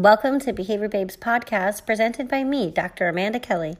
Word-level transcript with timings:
Welcome 0.00 0.40
to 0.40 0.54
Behavior 0.54 0.88
Babes 0.88 1.14
podcast 1.14 1.84
presented 1.84 2.26
by 2.26 2.42
me, 2.42 2.70
Dr. 2.70 3.06
Amanda 3.06 3.38
Kelly. 3.38 3.76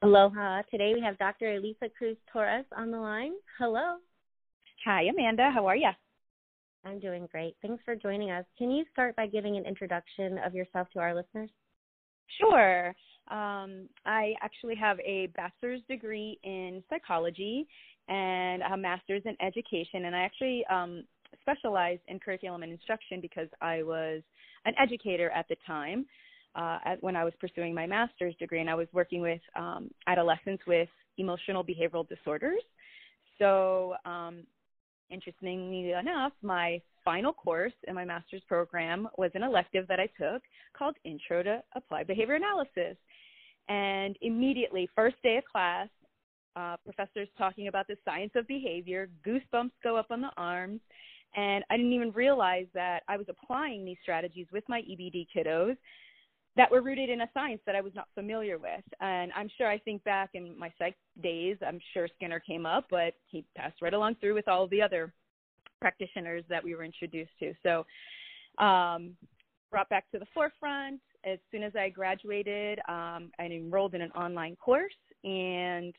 Aloha. 0.00 0.62
Today 0.70 0.94
we 0.94 1.02
have 1.04 1.18
Dr. 1.18 1.52
Elisa 1.56 1.90
Cruz 1.98 2.16
Torres 2.32 2.64
on 2.74 2.90
the 2.90 2.96
line. 2.96 3.32
Hello. 3.58 3.98
Hi, 4.86 5.02
Amanda. 5.02 5.50
How 5.52 5.66
are 5.66 5.76
you? 5.76 5.90
I'm 6.86 7.00
doing 7.00 7.28
great. 7.30 7.54
Thanks 7.60 7.84
for 7.84 7.94
joining 7.94 8.30
us. 8.30 8.46
Can 8.56 8.70
you 8.70 8.86
start 8.90 9.14
by 9.16 9.26
giving 9.26 9.58
an 9.58 9.66
introduction 9.66 10.38
of 10.38 10.54
yourself 10.54 10.88
to 10.94 11.00
our 11.00 11.14
listeners? 11.14 11.50
Sure. 12.38 12.94
Um, 13.30 13.88
I 14.04 14.34
actually 14.42 14.74
have 14.76 14.98
a 15.00 15.28
bachelor's 15.36 15.80
degree 15.88 16.38
in 16.42 16.82
psychology 16.90 17.66
and 18.08 18.62
a 18.62 18.76
master's 18.76 19.22
in 19.24 19.36
education, 19.40 20.06
and 20.06 20.16
I 20.16 20.20
actually 20.20 20.64
um, 20.66 21.04
specialized 21.40 22.02
in 22.08 22.18
curriculum 22.18 22.62
and 22.62 22.72
instruction 22.72 23.20
because 23.20 23.48
I 23.60 23.82
was 23.82 24.22
an 24.64 24.74
educator 24.82 25.30
at 25.30 25.46
the 25.48 25.56
time 25.66 26.06
uh, 26.56 26.78
at, 26.84 27.02
when 27.02 27.14
I 27.14 27.24
was 27.24 27.32
pursuing 27.40 27.74
my 27.74 27.86
master's 27.86 28.34
degree, 28.36 28.60
and 28.60 28.68
I 28.68 28.74
was 28.74 28.88
working 28.92 29.20
with 29.20 29.40
um, 29.56 29.90
adolescents 30.08 30.64
with 30.66 30.88
emotional 31.18 31.64
behavioral 31.64 32.08
disorders. 32.08 32.62
So, 33.38 33.94
um, 34.04 34.42
interestingly 35.10 35.92
enough, 35.92 36.32
my 36.42 36.80
final 37.04 37.32
course 37.32 37.72
in 37.88 37.94
my 37.94 38.04
master's 38.04 38.42
program 38.48 39.08
was 39.16 39.30
an 39.34 39.42
elective 39.42 39.86
that 39.88 40.00
I 40.00 40.06
took 40.18 40.42
called 40.76 40.96
Intro 41.04 41.42
to 41.42 41.62
Applied 41.74 42.06
Behavior 42.06 42.34
Analysis. 42.34 42.96
And 43.70 44.18
immediately, 44.20 44.88
first 44.96 45.16
day 45.22 45.36
of 45.38 45.44
class, 45.44 45.88
uh, 46.56 46.76
professors 46.84 47.28
talking 47.38 47.68
about 47.68 47.86
the 47.86 47.96
science 48.04 48.32
of 48.34 48.46
behavior, 48.48 49.08
goosebumps 49.24 49.70
go 49.82 49.96
up 49.96 50.08
on 50.10 50.20
the 50.20 50.30
arms. 50.36 50.80
And 51.36 51.62
I 51.70 51.76
didn't 51.76 51.92
even 51.92 52.10
realize 52.10 52.66
that 52.74 53.04
I 53.08 53.16
was 53.16 53.26
applying 53.28 53.84
these 53.84 53.96
strategies 54.02 54.48
with 54.52 54.64
my 54.68 54.80
EBD 54.80 55.28
kiddos 55.34 55.76
that 56.56 56.68
were 56.68 56.82
rooted 56.82 57.08
in 57.08 57.20
a 57.20 57.30
science 57.32 57.60
that 57.64 57.76
I 57.76 57.80
was 57.80 57.94
not 57.94 58.08
familiar 58.16 58.58
with. 58.58 58.82
And 59.00 59.30
I'm 59.36 59.48
sure 59.56 59.68
I 59.68 59.78
think 59.78 60.02
back 60.02 60.30
in 60.34 60.58
my 60.58 60.72
psych 60.76 60.96
days, 61.22 61.56
I'm 61.64 61.78
sure 61.94 62.08
Skinner 62.16 62.40
came 62.40 62.66
up, 62.66 62.86
but 62.90 63.14
he 63.28 63.44
passed 63.56 63.80
right 63.80 63.94
along 63.94 64.16
through 64.16 64.34
with 64.34 64.48
all 64.48 64.66
the 64.66 64.82
other 64.82 65.12
practitioners 65.80 66.42
that 66.48 66.64
we 66.64 66.74
were 66.74 66.82
introduced 66.82 67.30
to. 67.38 67.54
So, 67.62 67.86
um, 68.62 69.16
brought 69.70 69.88
back 69.88 70.10
to 70.10 70.18
the 70.18 70.26
forefront. 70.34 71.00
As 71.24 71.38
soon 71.50 71.62
as 71.62 71.72
I 71.76 71.88
graduated, 71.90 72.78
um, 72.88 73.30
I 73.38 73.44
enrolled 73.44 73.94
in 73.94 74.00
an 74.00 74.10
online 74.12 74.56
course 74.56 74.92
and 75.24 75.94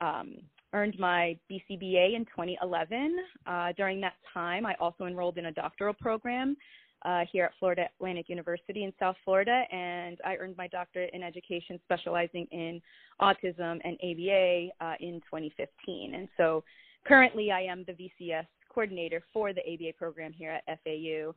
um, 0.00 0.36
earned 0.72 0.98
my 0.98 1.38
BCBA 1.50 2.14
in 2.14 2.24
2011. 2.24 3.16
Uh, 3.46 3.72
during 3.76 4.00
that 4.00 4.14
time, 4.32 4.66
I 4.66 4.74
also 4.80 5.04
enrolled 5.04 5.38
in 5.38 5.46
a 5.46 5.52
doctoral 5.52 5.94
program 5.94 6.56
uh, 7.04 7.20
here 7.30 7.44
at 7.44 7.52
Florida 7.58 7.86
Atlantic 7.98 8.28
University 8.28 8.84
in 8.84 8.92
South 8.98 9.16
Florida, 9.24 9.64
and 9.70 10.18
I 10.24 10.36
earned 10.36 10.56
my 10.56 10.66
doctorate 10.68 11.10
in 11.12 11.22
education 11.22 11.78
specializing 11.84 12.46
in 12.50 12.80
autism 13.20 13.80
and 13.84 13.96
ABA 14.02 14.68
uh, 14.80 14.94
in 15.00 15.20
2015. 15.20 16.14
And 16.14 16.28
so 16.36 16.64
currently 17.06 17.50
I 17.52 17.62
am 17.62 17.84
the 17.86 17.92
VCS 17.92 18.46
coordinator 18.72 19.22
for 19.32 19.52
the 19.52 19.60
ABA 19.60 19.92
program 19.98 20.32
here 20.32 20.50
at 20.50 20.78
FAU. 20.84 21.34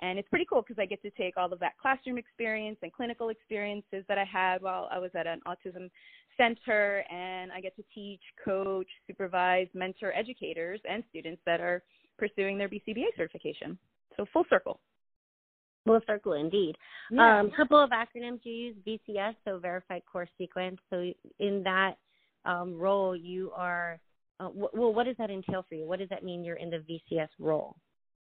And 0.00 0.18
it's 0.18 0.28
pretty 0.28 0.46
cool 0.48 0.62
because 0.62 0.80
I 0.80 0.86
get 0.86 1.02
to 1.02 1.10
take 1.10 1.36
all 1.36 1.52
of 1.52 1.60
that 1.60 1.78
classroom 1.80 2.18
experience 2.18 2.78
and 2.82 2.92
clinical 2.92 3.28
experiences 3.28 4.04
that 4.08 4.18
I 4.18 4.24
had 4.24 4.62
while 4.62 4.88
I 4.90 4.98
was 4.98 5.10
at 5.14 5.26
an 5.26 5.40
autism 5.46 5.90
center, 6.36 7.04
and 7.10 7.52
I 7.52 7.60
get 7.60 7.76
to 7.76 7.84
teach, 7.94 8.20
coach, 8.44 8.88
supervise, 9.06 9.68
mentor 9.74 10.12
educators 10.14 10.80
and 10.88 11.04
students 11.10 11.40
that 11.46 11.60
are 11.60 11.82
pursuing 12.18 12.58
their 12.58 12.68
BCBA 12.68 13.16
certification. 13.16 13.78
So 14.16 14.26
full 14.32 14.44
circle. 14.50 14.80
Full 15.86 16.00
circle 16.06 16.34
indeed. 16.34 16.74
A 17.10 17.14
yeah. 17.14 17.40
um, 17.40 17.50
couple 17.56 17.82
of 17.82 17.90
acronyms 17.90 18.40
you 18.44 18.52
use 18.52 18.76
VCS, 18.86 19.34
so 19.44 19.58
Verified 19.58 20.02
Course 20.10 20.28
Sequence. 20.38 20.78
So 20.90 21.12
in 21.38 21.62
that 21.64 21.94
um, 22.44 22.78
role, 22.78 23.16
you 23.16 23.50
are 23.54 24.00
uh, 24.40 24.44
w- 24.44 24.68
well, 24.72 24.92
what 24.92 25.06
does 25.06 25.16
that 25.18 25.30
entail 25.30 25.64
for 25.68 25.74
you? 25.74 25.86
What 25.86 25.98
does 25.98 26.08
that 26.08 26.24
mean 26.24 26.44
you're 26.44 26.56
in 26.56 26.70
the 26.70 26.84
VCS 26.88 27.28
role? 27.38 27.76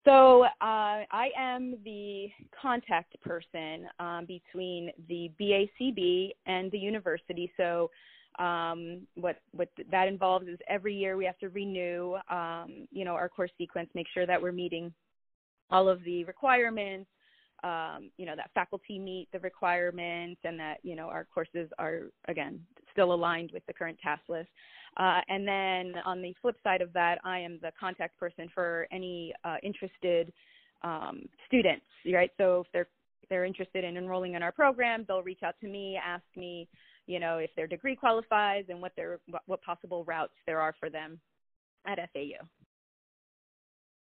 So 0.04 0.42
uh, 0.42 0.48
I 0.60 1.28
am 1.38 1.76
the 1.84 2.28
contact 2.60 3.20
person 3.22 3.86
um, 4.00 4.26
between 4.26 4.90
the 5.08 5.30
BACB 5.40 6.30
and 6.46 6.72
the 6.72 6.78
university. 6.78 7.52
So 7.56 7.88
um, 8.38 9.02
what 9.14 9.36
what 9.52 9.68
that 9.90 10.08
involves 10.08 10.48
is 10.48 10.58
every 10.68 10.94
year 10.94 11.16
we 11.16 11.24
have 11.24 11.38
to 11.38 11.50
renew, 11.50 12.16
um, 12.30 12.88
you 12.90 13.04
know, 13.04 13.12
our 13.12 13.28
course 13.28 13.50
sequence, 13.58 13.90
make 13.94 14.06
sure 14.12 14.26
that 14.26 14.40
we're 14.40 14.52
meeting 14.52 14.92
all 15.70 15.88
of 15.88 16.02
the 16.04 16.24
requirements. 16.24 17.08
Um, 17.62 18.10
you 18.16 18.26
know 18.26 18.34
that 18.34 18.50
faculty 18.54 18.98
meet 18.98 19.28
the 19.32 19.38
requirements, 19.38 20.40
and 20.42 20.58
that 20.58 20.78
you 20.82 20.96
know 20.96 21.06
our 21.06 21.28
courses 21.32 21.68
are 21.78 22.10
again 22.26 22.58
still 22.92 23.12
aligned 23.12 23.50
with 23.52 23.64
the 23.66 23.72
current 23.72 23.98
task 24.02 24.22
list. 24.28 24.48
Uh, 24.96 25.20
and 25.28 25.48
then 25.48 25.94
on 26.04 26.20
the 26.20 26.34
flip 26.42 26.56
side 26.62 26.82
of 26.82 26.92
that, 26.92 27.18
I 27.24 27.38
am 27.38 27.58
the 27.62 27.72
contact 27.78 28.18
person 28.18 28.48
for 28.54 28.86
any 28.92 29.32
uh, 29.44 29.56
interested 29.62 30.32
um, 30.82 31.22
students, 31.46 31.86
right? 32.12 32.30
So 32.38 32.60
if 32.60 32.66
they're 32.72 32.88
they're 33.30 33.44
interested 33.46 33.82
in 33.82 33.96
enrolling 33.96 34.34
in 34.34 34.42
our 34.42 34.52
program, 34.52 35.06
they'll 35.08 35.22
reach 35.22 35.42
out 35.42 35.54
to 35.62 35.66
me, 35.66 35.98
ask 36.04 36.24
me, 36.36 36.68
you 37.06 37.18
know, 37.18 37.38
if 37.38 37.48
their 37.56 37.66
degree 37.66 37.96
qualifies 37.96 38.64
and 38.68 38.82
what 38.82 38.92
their 38.94 39.20
what, 39.28 39.42
what 39.46 39.62
possible 39.62 40.04
routes 40.04 40.34
there 40.46 40.60
are 40.60 40.74
for 40.78 40.90
them 40.90 41.18
at 41.86 41.98
FAU. 42.12 42.44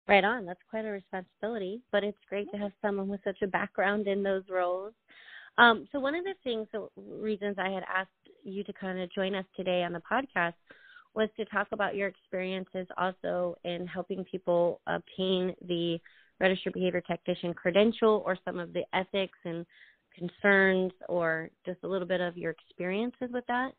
Right 0.07 0.23
on. 0.23 0.45
That's 0.45 0.59
quite 0.69 0.85
a 0.85 0.89
responsibility, 0.89 1.81
but 1.91 2.03
it's 2.03 2.17
great 2.29 2.51
to 2.51 2.57
have 2.57 2.71
someone 2.81 3.07
with 3.07 3.21
such 3.23 3.41
a 3.41 3.47
background 3.47 4.07
in 4.07 4.21
those 4.21 4.43
roles. 4.47 4.93
Um, 5.57 5.87
so 5.91 5.99
one 5.99 6.15
of 6.15 6.23
the 6.23 6.33
things, 6.43 6.67
the 6.71 6.87
reasons 6.97 7.55
I 7.57 7.69
had 7.69 7.83
asked 7.83 8.09
you 8.43 8.63
to 8.63 8.73
kind 8.73 8.99
of 8.99 9.11
join 9.11 9.35
us 9.35 9.45
today 9.55 9.83
on 9.83 9.93
the 9.93 10.01
podcast 10.11 10.53
was 11.13 11.29
to 11.37 11.45
talk 11.45 11.67
about 11.71 11.95
your 11.95 12.09
experiences 12.09 12.87
also 12.97 13.55
in 13.63 13.87
helping 13.87 14.25
people 14.25 14.81
obtain 14.87 15.55
the 15.67 15.97
registered 16.39 16.73
behavior 16.73 17.01
technician 17.01 17.53
credential 17.53 18.21
or 18.25 18.37
some 18.43 18.59
of 18.59 18.73
the 18.73 18.83
ethics 18.93 19.37
and 19.45 19.65
concerns 20.17 20.91
or 21.07 21.49
just 21.65 21.79
a 21.83 21.87
little 21.87 22.07
bit 22.07 22.21
of 22.21 22.37
your 22.37 22.51
experiences 22.51 23.29
with 23.31 23.45
that. 23.47 23.71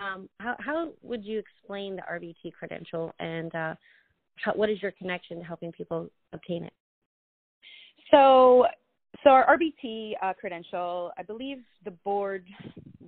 Um, 0.00 0.28
how, 0.38 0.56
how 0.58 0.90
would 1.02 1.24
you 1.24 1.38
explain 1.38 1.96
the 1.96 2.02
RBT 2.02 2.52
credential 2.58 3.14
and 3.20 3.54
uh, 3.54 3.74
how, 4.36 4.52
what 4.54 4.68
is 4.68 4.82
your 4.82 4.92
connection 4.92 5.38
to 5.38 5.44
helping 5.44 5.70
people 5.70 6.08
obtain 6.32 6.64
it? 6.64 6.72
So 8.10 8.66
so 9.22 9.30
our 9.30 9.56
RBT 9.56 10.12
uh, 10.22 10.32
credential, 10.38 11.12
I 11.18 11.22
believe 11.22 11.58
the 11.84 11.90
board 11.90 12.46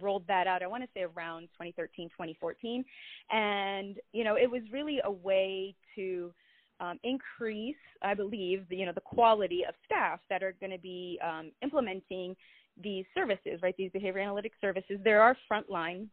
rolled 0.01 0.27
that 0.29 0.47
out. 0.47 0.63
I 0.63 0.67
want 0.67 0.83
to 0.83 0.89
say 0.95 1.03
around 1.03 1.49
2013, 1.59 2.09
2014, 2.11 2.85
and 3.31 3.97
you 4.13 4.25
know 4.25 4.37
it 4.37 4.51
was 4.51 4.63
really 4.71 5.01
a 5.05 5.11
way 5.11 5.75
to 5.97 6.33
um, 6.81 6.99
increase, 7.05 7.77
I 8.03 8.15
believe, 8.15 8.65
the, 8.69 8.77
you 8.77 8.87
know 8.87 8.93
the 8.93 9.01
quality 9.01 9.63
of 9.67 9.75
staff 9.85 10.21
that 10.29 10.43
are 10.43 10.55
going 10.61 10.73
to 10.73 10.79
be 10.79 11.19
um, 11.25 11.51
implementing 11.63 12.37
these 12.83 13.05
services, 13.15 13.61
right? 13.63 13.75
These 13.79 13.93
behavior 13.93 14.21
analytic 14.21 14.53
services. 14.61 14.99
There 15.03 15.23
are 15.23 15.37
frontline 15.51 16.09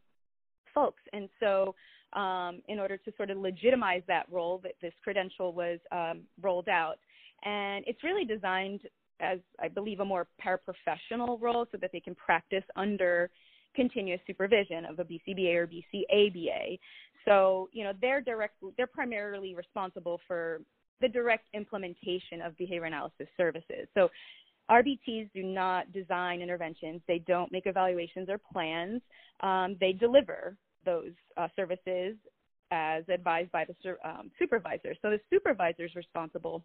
folks, 0.73 1.01
and 1.11 1.27
so 1.39 1.75
um, 2.13 2.61
in 2.69 2.79
order 2.79 2.97
to 2.97 3.11
sort 3.17 3.29
of 3.29 3.37
legitimize 3.37 4.03
that 4.07 4.25
role, 4.31 4.59
that 4.63 4.73
this 4.81 4.93
credential 5.03 5.53
was 5.53 5.79
um, 5.91 6.21
rolled 6.41 6.69
out 6.69 6.97
and 7.43 7.83
it's 7.87 8.03
really 8.03 8.25
designed 8.25 8.81
as 9.19 9.39
I 9.59 9.67
believe 9.67 9.99
a 9.99 10.05
more 10.05 10.27
paraprofessional 10.43 11.39
role 11.41 11.67
so 11.71 11.77
that 11.79 11.91
they 11.91 11.99
can 11.99 12.15
practice 12.15 12.63
under 12.75 13.29
continuous 13.75 14.19
supervision 14.27 14.85
of 14.85 14.99
a 14.99 15.05
BCBA 15.05 15.55
or 15.55 15.67
BCABA. 15.67 16.79
So, 17.25 17.69
you 17.71 17.83
know, 17.83 17.93
they're 18.01 18.21
direct 18.21 18.55
they're 18.77 18.87
primarily 18.87 19.53
responsible 19.55 20.19
for 20.27 20.61
the 21.01 21.07
direct 21.07 21.47
implementation 21.53 22.41
of 22.43 22.57
behavior 22.57 22.85
analysis 22.85 23.27
services. 23.37 23.87
So 23.93 24.09
RBTs 24.69 25.29
do 25.33 25.43
not 25.43 25.91
design 25.91 26.41
interventions. 26.41 27.01
They 27.07 27.19
don't 27.27 27.51
make 27.51 27.65
evaluations 27.65 28.29
or 28.29 28.37
plans. 28.37 29.01
Um, 29.41 29.75
they 29.79 29.91
deliver 29.93 30.55
those 30.85 31.11
uh, 31.37 31.47
services 31.55 32.15
as 32.71 33.03
advised 33.09 33.51
by 33.51 33.65
the 33.65 33.97
um, 34.07 34.31
supervisor. 34.39 34.95
So 35.01 35.09
the 35.09 35.19
supervisor 35.29 35.85
is 35.85 35.95
responsible 35.95 36.63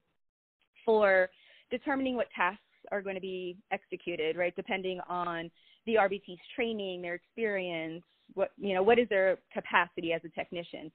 for 0.84 1.28
determining 1.70 2.16
what 2.16 2.28
tasks 2.34 2.60
are 2.92 3.02
going 3.02 3.14
to 3.14 3.20
be 3.20 3.56
executed, 3.72 4.36
right? 4.36 4.54
Depending 4.56 5.00
on 5.08 5.50
the 5.86 5.94
RBT's 5.94 6.40
training, 6.54 7.02
their 7.02 7.14
experience, 7.14 8.02
what 8.34 8.50
you 8.58 8.74
know, 8.74 8.82
what 8.82 8.98
is 8.98 9.08
their 9.08 9.38
capacity 9.52 10.12
as 10.12 10.20
a 10.24 10.28
technician 10.28 10.90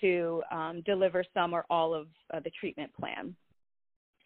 to 0.00 0.42
um, 0.50 0.82
deliver 0.84 1.24
some 1.32 1.52
or 1.52 1.64
all 1.70 1.94
of 1.94 2.06
uh, 2.32 2.40
the 2.40 2.50
treatment 2.58 2.90
plan. 2.98 3.34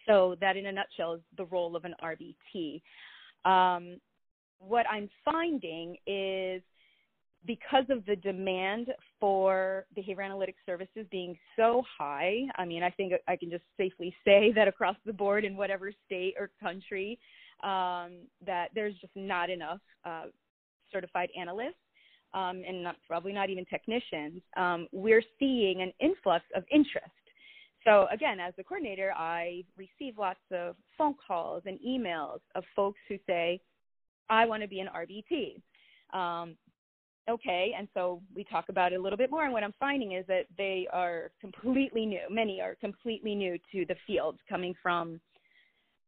So 0.06 0.36
that, 0.40 0.56
in 0.56 0.66
a 0.66 0.72
nutshell, 0.72 1.14
is 1.14 1.20
the 1.36 1.44
role 1.46 1.76
of 1.76 1.84
an 1.84 1.94
RBT. 2.02 2.80
Um, 3.44 4.00
what 4.58 4.86
I'm 4.90 5.08
finding 5.24 5.96
is 6.06 6.62
because 7.46 7.85
of 7.88 8.05
the 8.06 8.17
demand 8.17 8.88
for 9.20 9.87
behavior 9.94 10.23
analytics 10.23 10.56
services 10.67 11.06
being 11.11 11.37
so 11.56 11.82
high, 11.99 12.40
I 12.56 12.64
mean, 12.64 12.82
I 12.82 12.90
think 12.90 13.12
I 13.26 13.37
can 13.37 13.50
just 13.50 13.64
safely 13.76 14.14
say 14.25 14.52
that 14.55 14.69
across 14.69 14.96
the 15.06 15.12
board 15.12 15.44
in 15.44 15.56
whatever 15.56 15.93
state 16.06 16.35
or 16.38 16.50
country, 16.61 17.19
um, 17.62 18.19
that 18.44 18.69
there's 18.75 18.94
just 19.00 19.14
not 19.14 19.50
enough 19.50 19.81
uh, 20.05 20.25
certified 20.93 21.31
analysts. 21.38 21.75
Um, 22.35 22.62
and 22.69 22.82
not, 22.82 22.96
probably 23.06 23.32
not 23.32 23.49
even 23.49 23.64
technicians, 23.64 24.43
um, 24.55 24.87
we're 24.93 25.23
seeing 25.38 25.81
an 25.81 25.94
influx 25.99 26.44
of 26.55 26.62
interest. 26.70 27.08
So, 27.84 28.06
again, 28.12 28.38
as 28.38 28.52
the 28.58 28.64
coordinator, 28.64 29.14
I 29.17 29.64
receive 29.79 30.19
lots 30.19 30.41
of 30.52 30.76
phone 30.99 31.14
calls 31.26 31.62
and 31.64 31.79
emails 31.81 32.41
of 32.55 32.64
folks 32.76 32.99
who 33.08 33.17
say, 33.26 33.62
I 34.29 34.44
want 34.44 34.62
to 34.62 34.69
be 34.69 34.81
an 34.81 34.88
RBT. 34.94 35.62
Um, 36.12 36.56
okay, 37.28 37.72
and 37.76 37.88
so 37.94 38.20
we 38.34 38.44
talk 38.44 38.69
about 38.69 38.92
it 38.92 38.96
a 38.96 39.02
little 39.02 39.16
bit 39.16 39.30
more. 39.30 39.44
And 39.44 39.52
what 39.52 39.62
I'm 39.62 39.75
finding 39.78 40.12
is 40.12 40.26
that 40.26 40.46
they 40.56 40.86
are 40.92 41.30
completely 41.40 42.06
new. 42.06 42.20
Many 42.30 42.60
are 42.60 42.75
completely 42.76 43.34
new 43.34 43.58
to 43.72 43.84
the 43.86 43.96
field, 44.06 44.38
coming 44.48 44.75
from 44.82 45.20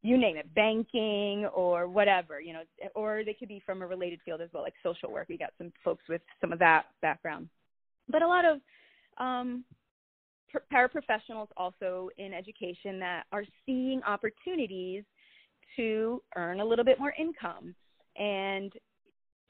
you 0.02 0.16
name 0.16 0.36
it, 0.36 0.52
banking 0.54 1.46
or 1.54 1.86
whatever, 1.86 2.40
you 2.40 2.54
know, 2.54 2.62
or 2.94 3.22
they 3.24 3.34
could 3.34 3.48
be 3.48 3.62
from 3.66 3.82
a 3.82 3.86
related 3.86 4.18
field 4.24 4.40
as 4.40 4.48
well, 4.52 4.62
like 4.62 4.74
social 4.82 5.12
work. 5.12 5.26
We 5.28 5.36
got 5.36 5.52
some 5.58 5.72
folks 5.84 6.04
with 6.08 6.22
some 6.40 6.52
of 6.52 6.58
that 6.60 6.86
background, 7.02 7.48
but 8.08 8.22
a 8.22 8.26
lot 8.26 8.44
of 8.46 8.60
um, 9.18 9.64
paraprofessionals 10.72 11.48
also 11.56 12.08
in 12.16 12.32
education 12.32 12.98
that 13.00 13.24
are 13.30 13.44
seeing 13.66 14.02
opportunities 14.04 15.04
to 15.76 16.22
earn 16.34 16.60
a 16.60 16.64
little 16.64 16.84
bit 16.84 16.98
more 16.98 17.14
income 17.18 17.74
and 18.16 18.72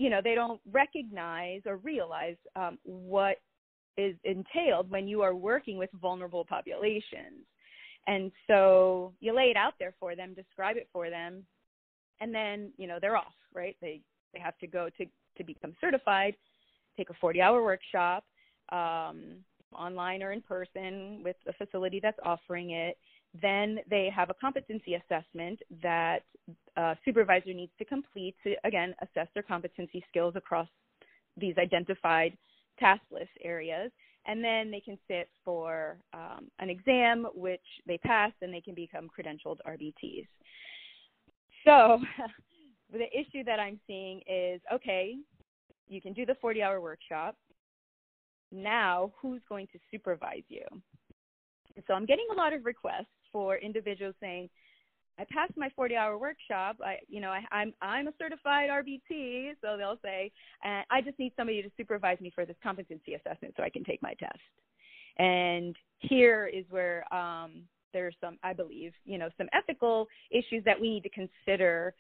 you 0.00 0.08
know 0.08 0.22
they 0.24 0.34
don't 0.34 0.62
recognize 0.72 1.60
or 1.66 1.76
realize 1.76 2.36
um, 2.56 2.78
what 2.84 3.36
is 3.98 4.16
entailed 4.24 4.90
when 4.90 5.06
you 5.06 5.20
are 5.20 5.34
working 5.34 5.76
with 5.76 5.90
vulnerable 6.00 6.42
populations. 6.42 7.44
And 8.06 8.32
so 8.46 9.12
you 9.20 9.36
lay 9.36 9.50
it 9.50 9.58
out 9.58 9.74
there 9.78 9.92
for 10.00 10.16
them 10.16 10.32
describe 10.32 10.78
it 10.78 10.88
for 10.90 11.10
them 11.10 11.44
and 12.18 12.34
then 12.34 12.72
you 12.78 12.86
know 12.86 12.98
they're 12.98 13.18
off 13.18 13.34
right? 13.54 13.76
They 13.82 14.00
they 14.32 14.40
have 14.40 14.56
to 14.60 14.66
go 14.66 14.88
to 14.96 15.04
to 15.36 15.44
become 15.44 15.74
certified 15.82 16.34
take 16.96 17.10
a 17.10 17.14
40 17.20 17.42
hour 17.42 17.62
workshop 17.62 18.24
um, 18.72 19.44
online 19.78 20.22
or 20.22 20.32
in 20.32 20.40
person 20.40 21.20
with 21.22 21.36
a 21.46 21.52
facility 21.52 22.00
that's 22.02 22.18
offering 22.24 22.70
it 22.70 22.96
then 23.38 23.78
they 23.88 24.10
have 24.14 24.30
a 24.30 24.34
competency 24.34 24.94
assessment 24.94 25.60
that 25.82 26.20
a 26.76 26.96
supervisor 27.04 27.52
needs 27.52 27.72
to 27.78 27.84
complete 27.84 28.34
to, 28.44 28.54
again, 28.64 28.94
assess 29.02 29.28
their 29.34 29.42
competency 29.42 30.04
skills 30.08 30.34
across 30.36 30.68
these 31.36 31.56
identified 31.58 32.36
task 32.78 33.02
list 33.10 33.30
areas. 33.42 33.92
And 34.26 34.44
then 34.44 34.70
they 34.70 34.80
can 34.80 34.98
sit 35.08 35.28
for 35.44 35.98
um, 36.12 36.48
an 36.58 36.68
exam, 36.68 37.26
which 37.34 37.60
they 37.86 37.98
pass, 37.98 38.32
and 38.42 38.52
they 38.52 38.60
can 38.60 38.74
become 38.74 39.08
credentialed 39.08 39.58
RBTs. 39.66 40.26
So 41.64 42.00
the 42.92 43.06
issue 43.18 43.44
that 43.44 43.60
I'm 43.60 43.78
seeing 43.86 44.20
is 44.26 44.60
okay, 44.72 45.16
you 45.88 46.00
can 46.00 46.12
do 46.12 46.26
the 46.26 46.36
40 46.40 46.62
hour 46.62 46.80
workshop. 46.80 47.36
Now, 48.52 49.12
who's 49.20 49.40
going 49.48 49.68
to 49.68 49.78
supervise 49.90 50.42
you? 50.48 50.64
So 51.86 51.94
I'm 51.94 52.04
getting 52.06 52.26
a 52.32 52.34
lot 52.34 52.52
of 52.52 52.64
requests 52.64 53.06
for 53.32 53.56
individuals 53.56 54.14
saying, 54.20 54.48
I 55.18 55.24
passed 55.30 55.56
my 55.56 55.68
40 55.76 55.96
hour 55.96 56.16
workshop. 56.16 56.76
I, 56.82 56.96
you 57.08 57.20
know, 57.20 57.28
I, 57.28 57.42
I'm, 57.52 57.74
I'm 57.82 58.08
a 58.08 58.12
certified 58.18 58.70
RBT. 58.70 59.50
So 59.60 59.76
they'll 59.76 59.98
say, 60.02 60.32
I 60.64 61.02
just 61.04 61.18
need 61.18 61.32
somebody 61.36 61.62
to 61.62 61.70
supervise 61.76 62.18
me 62.20 62.32
for 62.34 62.46
this 62.46 62.56
competency 62.62 63.14
assessment 63.14 63.54
so 63.56 63.62
I 63.62 63.68
can 63.68 63.84
take 63.84 64.02
my 64.02 64.14
test. 64.14 64.38
And 65.18 65.76
here 65.98 66.46
is 66.46 66.64
where 66.70 67.04
um, 67.12 67.64
there's 67.92 68.14
some, 68.20 68.38
I 68.42 68.54
believe, 68.54 68.92
you 69.04 69.18
know, 69.18 69.28
some 69.36 69.48
ethical 69.52 70.08
issues 70.30 70.64
that 70.64 70.80
we 70.80 70.88
need 70.88 71.02
to 71.02 71.10
consider 71.10 71.94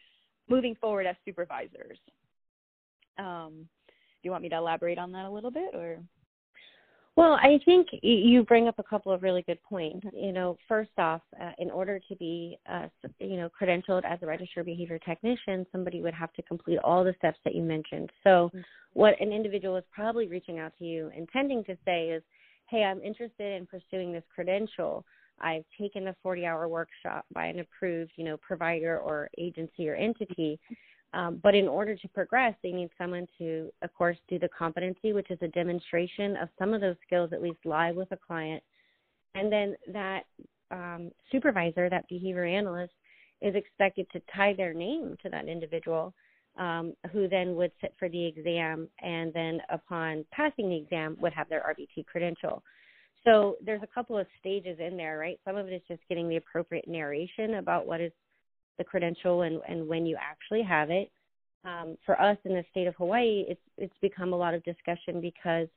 moving 0.48 0.74
forward 0.80 1.06
as 1.06 1.16
supervisors. 1.24 1.98
Um, 3.18 3.68
do 3.88 3.94
you 4.22 4.30
want 4.30 4.42
me 4.42 4.48
to 4.48 4.56
elaborate 4.56 4.98
on 4.98 5.12
that 5.12 5.26
a 5.26 5.30
little 5.30 5.50
bit 5.50 5.74
or? 5.74 5.98
Well, 7.20 7.34
I 7.34 7.60
think 7.66 7.88
you 8.00 8.44
bring 8.44 8.66
up 8.66 8.78
a 8.78 8.82
couple 8.82 9.12
of 9.12 9.22
really 9.22 9.42
good 9.42 9.62
points. 9.62 10.06
You 10.14 10.32
know, 10.32 10.56
first 10.66 10.88
off, 10.96 11.20
uh, 11.38 11.50
in 11.58 11.70
order 11.70 12.00
to 12.08 12.16
be, 12.16 12.58
uh, 12.66 12.86
you 13.18 13.36
know, 13.36 13.50
credentialed 13.50 14.06
as 14.06 14.20
a 14.22 14.26
registered 14.26 14.64
behavior 14.64 14.98
technician, 14.98 15.66
somebody 15.70 16.00
would 16.00 16.14
have 16.14 16.32
to 16.32 16.42
complete 16.42 16.78
all 16.82 17.04
the 17.04 17.12
steps 17.18 17.38
that 17.44 17.54
you 17.54 17.60
mentioned. 17.60 18.10
So, 18.24 18.48
mm-hmm. 18.48 18.60
what 18.94 19.20
an 19.20 19.34
individual 19.34 19.76
is 19.76 19.84
probably 19.92 20.28
reaching 20.28 20.60
out 20.60 20.72
to 20.78 20.86
you 20.86 21.10
intending 21.14 21.62
to 21.64 21.76
say 21.84 22.08
is, 22.08 22.22
"Hey, 22.70 22.84
I'm 22.84 23.02
interested 23.02 23.52
in 23.52 23.66
pursuing 23.66 24.12
this 24.12 24.24
credential. 24.34 25.04
I've 25.42 25.66
taken 25.78 26.08
a 26.08 26.16
40-hour 26.24 26.68
workshop 26.68 27.26
by 27.34 27.48
an 27.48 27.58
approved, 27.58 28.12
you 28.16 28.24
know, 28.24 28.38
provider 28.38 28.98
or 28.98 29.28
agency 29.36 29.90
or 29.90 29.94
entity." 29.94 30.58
Um, 31.12 31.40
but 31.42 31.54
in 31.54 31.66
order 31.66 31.96
to 31.96 32.08
progress, 32.08 32.54
they 32.62 32.70
need 32.70 32.90
someone 32.96 33.26
to, 33.38 33.72
of 33.82 33.92
course, 33.94 34.16
do 34.28 34.38
the 34.38 34.48
competency, 34.56 35.12
which 35.12 35.30
is 35.30 35.38
a 35.42 35.48
demonstration 35.48 36.36
of 36.36 36.48
some 36.58 36.72
of 36.72 36.80
those 36.80 36.96
skills 37.04 37.30
at 37.32 37.42
least 37.42 37.58
live 37.64 37.96
with 37.96 38.12
a 38.12 38.16
client. 38.16 38.62
And 39.34 39.50
then 39.50 39.76
that 39.92 40.22
um, 40.70 41.10
supervisor, 41.32 41.90
that 41.90 42.08
behavior 42.08 42.44
analyst, 42.44 42.92
is 43.42 43.54
expected 43.54 44.06
to 44.12 44.20
tie 44.34 44.54
their 44.54 44.72
name 44.74 45.16
to 45.22 45.30
that 45.30 45.48
individual, 45.48 46.14
um, 46.58 46.94
who 47.12 47.28
then 47.28 47.56
would 47.56 47.72
sit 47.80 47.94
for 47.98 48.08
the 48.08 48.26
exam 48.26 48.88
and 49.02 49.32
then, 49.32 49.60
upon 49.70 50.24
passing 50.30 50.68
the 50.68 50.76
exam, 50.76 51.16
would 51.20 51.32
have 51.32 51.48
their 51.48 51.62
RBT 51.62 52.06
credential. 52.06 52.62
So 53.24 53.56
there's 53.64 53.82
a 53.82 53.86
couple 53.86 54.16
of 54.16 54.26
stages 54.38 54.78
in 54.78 54.96
there, 54.96 55.18
right? 55.18 55.38
Some 55.44 55.56
of 55.56 55.66
it 55.68 55.72
is 55.72 55.82
just 55.88 56.00
getting 56.08 56.28
the 56.28 56.36
appropriate 56.36 56.88
narration 56.88 57.54
about 57.54 57.86
what 57.86 58.00
is 58.00 58.12
the 58.80 58.84
credential 58.84 59.42
and, 59.42 59.60
and 59.68 59.86
when 59.86 60.06
you 60.06 60.16
actually 60.18 60.62
have 60.62 60.90
it. 60.90 61.12
Um, 61.64 61.98
for 62.06 62.20
us 62.20 62.38
in 62.46 62.54
the 62.54 62.64
state 62.70 62.86
of 62.86 62.94
Hawaii, 62.96 63.44
it's 63.46 63.60
it's 63.76 63.94
become 64.00 64.32
a 64.32 64.36
lot 64.36 64.54
of 64.54 64.64
discussion 64.64 65.20
because 65.20 65.68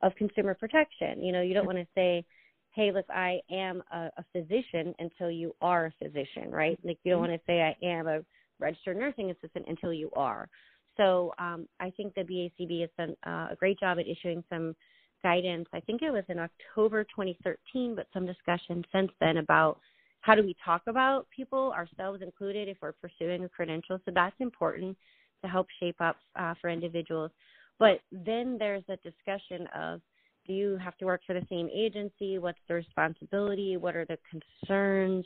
of 0.00 0.14
consumer 0.14 0.54
protection. 0.54 1.20
You 1.20 1.32
know, 1.32 1.42
you 1.42 1.52
don't 1.52 1.66
want 1.66 1.78
to 1.78 1.86
say, 1.96 2.24
"Hey, 2.70 2.92
look, 2.92 3.06
I 3.10 3.40
am 3.50 3.82
a, 3.92 4.08
a 4.16 4.24
physician" 4.32 4.94
until 5.00 5.32
you 5.32 5.52
are 5.60 5.86
a 5.86 5.92
physician, 6.04 6.52
right? 6.52 6.78
Like 6.84 6.98
you 7.02 7.10
don't 7.10 7.22
mm-hmm. 7.22 7.32
want 7.32 7.40
to 7.40 7.46
say, 7.52 7.60
"I 7.60 7.74
am 7.84 8.06
a 8.06 8.20
registered 8.60 8.96
nursing 8.96 9.32
assistant" 9.32 9.66
until 9.66 9.92
you 9.92 10.12
are. 10.14 10.48
So 10.96 11.34
um, 11.40 11.66
I 11.80 11.90
think 11.90 12.14
the 12.14 12.22
BACB 12.22 12.82
has 12.82 12.90
done 12.96 13.16
uh, 13.26 13.48
a 13.50 13.56
great 13.58 13.80
job 13.80 13.98
at 13.98 14.06
issuing 14.06 14.44
some 14.48 14.76
guidance. 15.24 15.66
I 15.72 15.80
think 15.80 16.02
it 16.02 16.12
was 16.12 16.24
in 16.28 16.38
October 16.38 17.02
2013, 17.02 17.96
but 17.96 18.06
some 18.12 18.26
discussion 18.26 18.84
since 18.92 19.10
then 19.20 19.38
about 19.38 19.80
how 20.22 20.34
do 20.34 20.42
we 20.42 20.56
talk 20.64 20.82
about 20.86 21.26
people, 21.34 21.72
ourselves 21.76 22.22
included, 22.22 22.68
if 22.68 22.78
we're 22.80 22.92
pursuing 22.92 23.44
a 23.44 23.48
credential? 23.48 23.98
So 24.04 24.12
that's 24.14 24.36
important 24.40 24.96
to 25.42 25.50
help 25.50 25.66
shape 25.80 26.00
up 26.00 26.16
uh, 26.36 26.54
for 26.60 26.70
individuals. 26.70 27.30
But 27.78 28.00
then 28.10 28.56
there's 28.58 28.84
a 28.88 28.96
discussion 28.96 29.66
of 29.76 30.00
do 30.46 30.52
you 30.52 30.76
have 30.82 30.96
to 30.98 31.04
work 31.04 31.20
for 31.26 31.34
the 31.34 31.46
same 31.48 31.68
agency? 31.72 32.38
What's 32.38 32.58
the 32.68 32.74
responsibility? 32.74 33.76
What 33.76 33.94
are 33.94 34.04
the 34.04 34.18
concerns? 34.30 35.24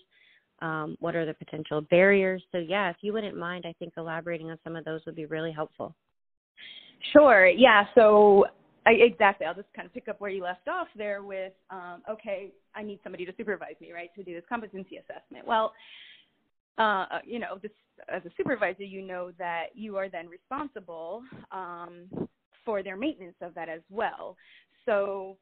Um, 0.60 0.96
what 1.00 1.14
are 1.14 1.26
the 1.26 1.34
potential 1.34 1.82
barriers? 1.82 2.42
So, 2.52 2.58
yeah, 2.58 2.90
if 2.90 2.96
you 3.02 3.12
wouldn't 3.12 3.36
mind, 3.36 3.64
I 3.66 3.74
think 3.78 3.94
elaborating 3.96 4.50
on 4.50 4.58
some 4.64 4.76
of 4.76 4.84
those 4.84 5.00
would 5.06 5.16
be 5.16 5.26
really 5.26 5.52
helpful. 5.52 5.94
Sure. 7.12 7.46
Yeah. 7.46 7.84
So 7.94 8.46
I, 8.86 8.92
exactly. 8.92 9.46
I'll 9.46 9.54
just 9.54 9.72
kind 9.74 9.86
of 9.86 9.92
pick 9.92 10.08
up 10.08 10.20
where 10.20 10.30
you 10.30 10.42
left 10.42 10.68
off 10.68 10.86
there 10.96 11.22
with, 11.22 11.52
um, 11.70 12.02
okay, 12.08 12.52
I 12.74 12.82
need 12.82 13.00
somebody 13.02 13.26
to 13.26 13.32
supervise 13.36 13.74
me, 13.80 13.92
right, 13.92 14.10
to 14.14 14.22
do 14.22 14.32
this 14.32 14.44
competency 14.48 14.96
assessment. 14.96 15.46
Well, 15.46 15.72
uh, 16.78 17.06
you 17.24 17.38
know, 17.38 17.58
this, 17.60 17.72
as 18.08 18.24
a 18.24 18.30
supervisor, 18.36 18.84
you 18.84 19.02
know 19.02 19.32
that 19.38 19.66
you 19.74 19.96
are 19.96 20.08
then 20.08 20.28
responsible 20.28 21.22
um, 21.50 22.28
for 22.64 22.82
their 22.82 22.96
maintenance 22.96 23.36
of 23.40 23.54
that 23.54 23.68
as 23.68 23.80
well. 23.90 24.36
So 24.84 25.36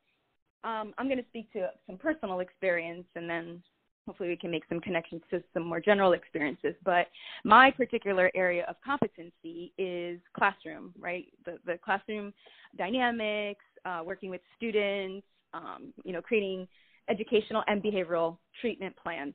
um, 0.62 0.94
I'm 0.96 1.06
going 1.06 1.18
to 1.18 1.28
speak 1.28 1.52
to 1.52 1.68
some 1.86 1.98
personal 1.98 2.40
experience 2.40 3.06
and 3.14 3.28
then 3.28 3.62
hopefully 4.06 4.28
we 4.28 4.36
can 4.36 4.50
make 4.50 4.64
some 4.68 4.80
connections 4.80 5.22
to 5.30 5.42
some 5.52 5.64
more 5.64 5.80
general 5.80 6.12
experiences. 6.12 6.74
But 6.84 7.06
my 7.44 7.70
particular 7.70 8.30
area 8.34 8.64
of 8.68 8.76
competency 8.84 9.72
is 9.78 10.20
classroom 10.36 10.92
right? 10.98 11.26
The, 11.44 11.58
the 11.66 11.78
classroom 11.84 12.32
dynamics 12.76 13.64
uh, 13.84 14.02
working 14.04 14.30
with 14.30 14.40
students 14.56 15.26
um, 15.52 15.92
you 16.04 16.12
know 16.12 16.20
creating 16.20 16.66
educational 17.08 17.62
and 17.66 17.82
behavioral 17.82 18.38
treatment 18.60 18.94
plans 18.96 19.34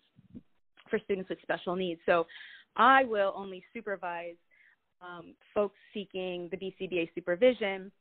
for 0.89 0.99
students 1.05 1.29
with 1.29 1.39
special 1.43 1.75
needs. 1.75 2.01
So 2.05 2.25
i 2.75 3.03
will 3.03 3.33
only 3.35 3.63
supervise 3.73 4.35
um, 5.01 5.33
folks 5.53 5.77
seeking 5.93 6.49
the 6.51 6.57
bcba 6.57 7.09
supervision 7.15 7.91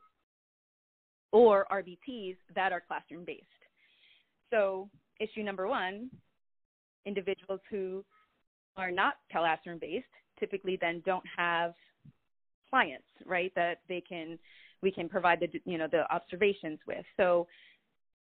or 1.33 1.67
rbts 1.71 2.37
that 2.55 2.73
are 2.73 2.83
classroom 2.87 3.25
based 3.25 3.45
so 4.51 4.89
issue 5.21 5.43
number 5.43 5.67
one 5.67 6.11
individuals 7.09 7.61
who 7.71 8.05
are 8.77 8.91
not 8.91 9.15
classroom 9.33 9.79
based 9.81 10.07
typically 10.39 10.79
then 10.81 11.03
don't 11.05 11.25
have 11.37 11.75
clients, 12.71 13.07
right? 13.27 13.53
That 13.57 13.81
they 13.89 14.01
can 14.01 14.39
we 14.83 14.93
can 14.93 15.09
provide 15.09 15.41
the 15.41 15.49
you 15.65 15.79
know 15.79 15.89
the 15.91 16.11
observations 16.13 16.79
with. 16.87 17.05
So 17.17 17.49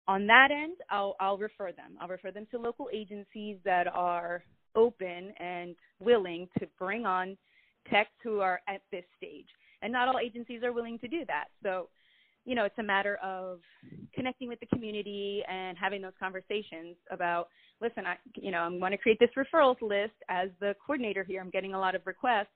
on 0.07 0.25
that 0.27 0.49
end, 0.51 0.77
I'll 0.89 1.15
I'll 1.19 1.37
refer 1.37 1.71
them. 1.71 1.97
I'll 2.01 2.07
refer 2.07 2.31
them 2.31 2.47
to 2.51 2.57
local 2.57 2.89
agencies 2.91 3.57
that 3.63 3.87
are 3.87 4.43
open 4.75 5.33
and 5.39 5.75
willing 5.99 6.47
to 6.59 6.67
bring 6.77 7.05
on 7.05 7.37
techs 7.89 8.09
who 8.23 8.39
are 8.39 8.61
at 8.67 8.81
this 8.91 9.05
stage. 9.17 9.47
And 9.81 9.93
not 9.93 10.07
all 10.07 10.19
agencies 10.19 10.63
are 10.63 10.73
willing 10.73 10.99
to 10.99 11.07
do 11.07 11.23
that. 11.27 11.45
So, 11.63 11.89
you 12.45 12.55
know, 12.55 12.65
it's 12.65 12.77
a 12.79 12.83
matter 12.83 13.17
of 13.23 13.59
connecting 14.13 14.47
with 14.47 14.59
the 14.59 14.65
community 14.67 15.43
and 15.49 15.77
having 15.77 16.01
those 16.01 16.13
conversations 16.19 16.95
about, 17.11 17.49
listen, 17.81 18.05
I, 18.05 18.15
you 18.35 18.51
know, 18.51 18.59
I'm 18.59 18.79
going 18.79 18.91
to 18.91 18.97
create 18.97 19.19
this 19.19 19.29
referrals 19.37 19.81
list 19.81 20.13
as 20.29 20.49
the 20.59 20.75
coordinator 20.85 21.23
here. 21.23 21.41
I'm 21.41 21.49
getting 21.49 21.73
a 21.73 21.79
lot 21.79 21.95
of 21.95 22.01
requests. 22.05 22.47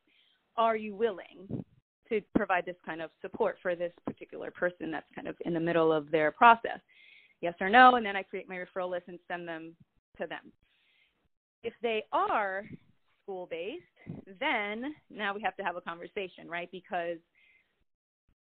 Are 0.58 0.76
you 0.76 0.96
willing 0.96 1.64
to 2.10 2.22
provide 2.36 2.66
this 2.66 2.76
kind 2.86 3.02
of 3.02 3.10
support 3.22 3.58
for 3.62 3.76
this 3.76 3.92
particular 4.06 4.52
person 4.52 4.92
that's 4.92 5.06
kind 5.16 5.28
of 5.28 5.36
in 5.46 5.54
the 5.54 5.60
middle 5.60 5.92
of 5.92 6.12
their 6.12 6.32
process? 6.32 6.80
Yes 7.42 7.56
or 7.60 7.70
no, 7.70 7.96
and 7.96 8.06
then 8.06 8.16
I 8.16 8.24
create 8.24 8.48
my 8.48 8.56
referral 8.56 8.90
list 8.90 9.06
and 9.08 9.20
send 9.28 9.48
them 9.48 9.76
to 10.18 10.28
them. 10.28 10.52
If 11.64 11.74
they 11.82 12.04
are 12.12 12.66
school 13.24 13.48
based, 13.50 13.84
then 14.40 14.96
now 15.10 15.34
we 15.34 15.42
have 15.42 15.56
to 15.58 15.64
have 15.64 15.76
a 15.76 15.82
conversation, 15.82 16.48
right? 16.48 16.70
Because 16.72 17.18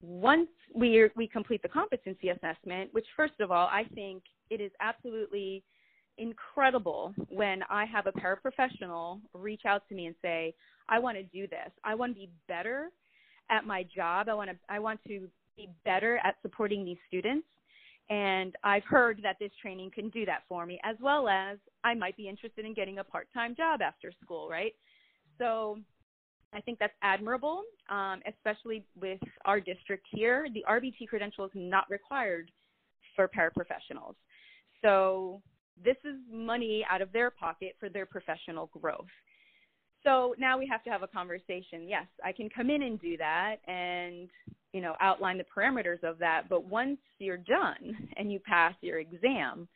once 0.01 0.49
we 0.73 1.09
we 1.15 1.27
complete 1.27 1.61
the 1.61 1.69
competency 1.69 2.29
assessment, 2.29 2.93
which 2.93 3.05
first 3.15 3.39
of 3.39 3.51
all, 3.51 3.67
I 3.67 3.83
think 3.93 4.23
it 4.49 4.61
is 4.61 4.71
absolutely 4.79 5.63
incredible 6.17 7.13
when 7.29 7.61
I 7.69 7.85
have 7.85 8.07
a 8.07 8.11
paraprofessional 8.11 9.19
reach 9.33 9.63
out 9.65 9.87
to 9.89 9.95
me 9.95 10.05
and 10.05 10.15
say, 10.21 10.53
"I 10.87 10.99
want 10.99 11.17
to 11.17 11.23
do 11.23 11.47
this. 11.47 11.71
I 11.83 11.95
want 11.95 12.13
to 12.13 12.19
be 12.19 12.29
better 12.47 12.91
at 13.49 13.65
my 13.65 13.83
job. 13.83 14.29
I 14.29 14.33
want 14.33 14.49
to 14.49 14.57
I 14.69 14.79
want 14.79 14.99
to 15.07 15.29
be 15.57 15.69
better 15.83 16.19
at 16.23 16.35
supporting 16.41 16.85
these 16.85 16.97
students." 17.07 17.47
And 18.09 18.55
I've 18.63 18.83
heard 18.83 19.19
that 19.23 19.37
this 19.39 19.51
training 19.61 19.89
can 19.91 20.09
do 20.09 20.25
that 20.25 20.43
for 20.47 20.65
me, 20.65 20.79
as 20.83 20.95
well 21.01 21.27
as 21.27 21.57
I 21.83 21.95
might 21.95 22.15
be 22.15 22.29
interested 22.29 22.63
in 22.63 22.75
getting 22.75 22.99
a 22.99 23.03
part 23.03 23.27
time 23.33 23.55
job 23.55 23.81
after 23.81 24.11
school, 24.23 24.47
right? 24.47 24.75
So 25.39 25.79
I 26.53 26.61
think 26.61 26.79
that's 26.79 26.93
admirable, 27.01 27.63
um, 27.89 28.21
especially 28.27 28.85
with 28.99 29.19
our 29.45 29.59
district 29.59 30.05
here. 30.11 30.47
The 30.53 30.63
RBT 30.69 31.07
credential 31.09 31.45
is 31.45 31.51
not 31.53 31.89
required 31.89 32.51
for 33.15 33.27
paraprofessionals. 33.27 34.15
So 34.81 35.41
this 35.83 35.97
is 36.05 36.15
money 36.31 36.85
out 36.89 37.01
of 37.01 37.11
their 37.11 37.29
pocket 37.29 37.75
for 37.79 37.89
their 37.89 38.05
professional 38.05 38.67
growth. 38.67 39.07
So 40.03 40.35
now 40.37 40.57
we 40.57 40.67
have 40.67 40.83
to 40.83 40.89
have 40.91 41.01
a 41.01 41.07
conversation. 41.07 41.87
Yes, 41.87 42.05
I 42.23 42.31
can 42.31 42.47
come 42.49 42.69
in 42.69 42.83
and 42.83 43.01
do 43.01 43.17
that 43.17 43.55
and, 43.67 44.29
you 44.71 44.79
know, 44.79 44.95
outline 45.01 45.39
the 45.39 45.45
parameters 45.45 46.03
of 46.03 46.19
that. 46.19 46.43
But 46.47 46.65
once 46.65 46.99
you're 47.17 47.37
done 47.37 48.09
and 48.15 48.31
you 48.31 48.39
pass 48.39 48.75
your 48.81 48.99
exam, 48.99 49.67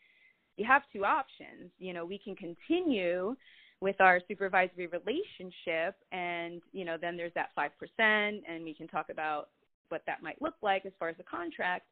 you 0.55 0.65
have 0.65 0.83
two 0.93 1.03
options. 1.03 1.71
You 1.79 1.93
know, 1.93 2.05
we 2.05 2.19
can 2.19 2.35
continue 2.35 3.35
with 3.81 3.99
our 4.01 4.19
supervisory 4.27 4.87
relationship 4.87 5.95
and, 6.11 6.61
you 6.73 6.83
know, 6.83 6.97
then 6.99 7.15
there's 7.15 7.33
that 7.35 7.49
5% 7.57 7.69
and 7.99 8.63
we 8.63 8.73
can 8.73 8.87
talk 8.87 9.07
about 9.09 9.49
what 9.89 10.01
that 10.05 10.21
might 10.21 10.41
look 10.41 10.55
like 10.61 10.85
as 10.85 10.91
far 10.99 11.09
as 11.09 11.17
the 11.17 11.23
contract. 11.23 11.85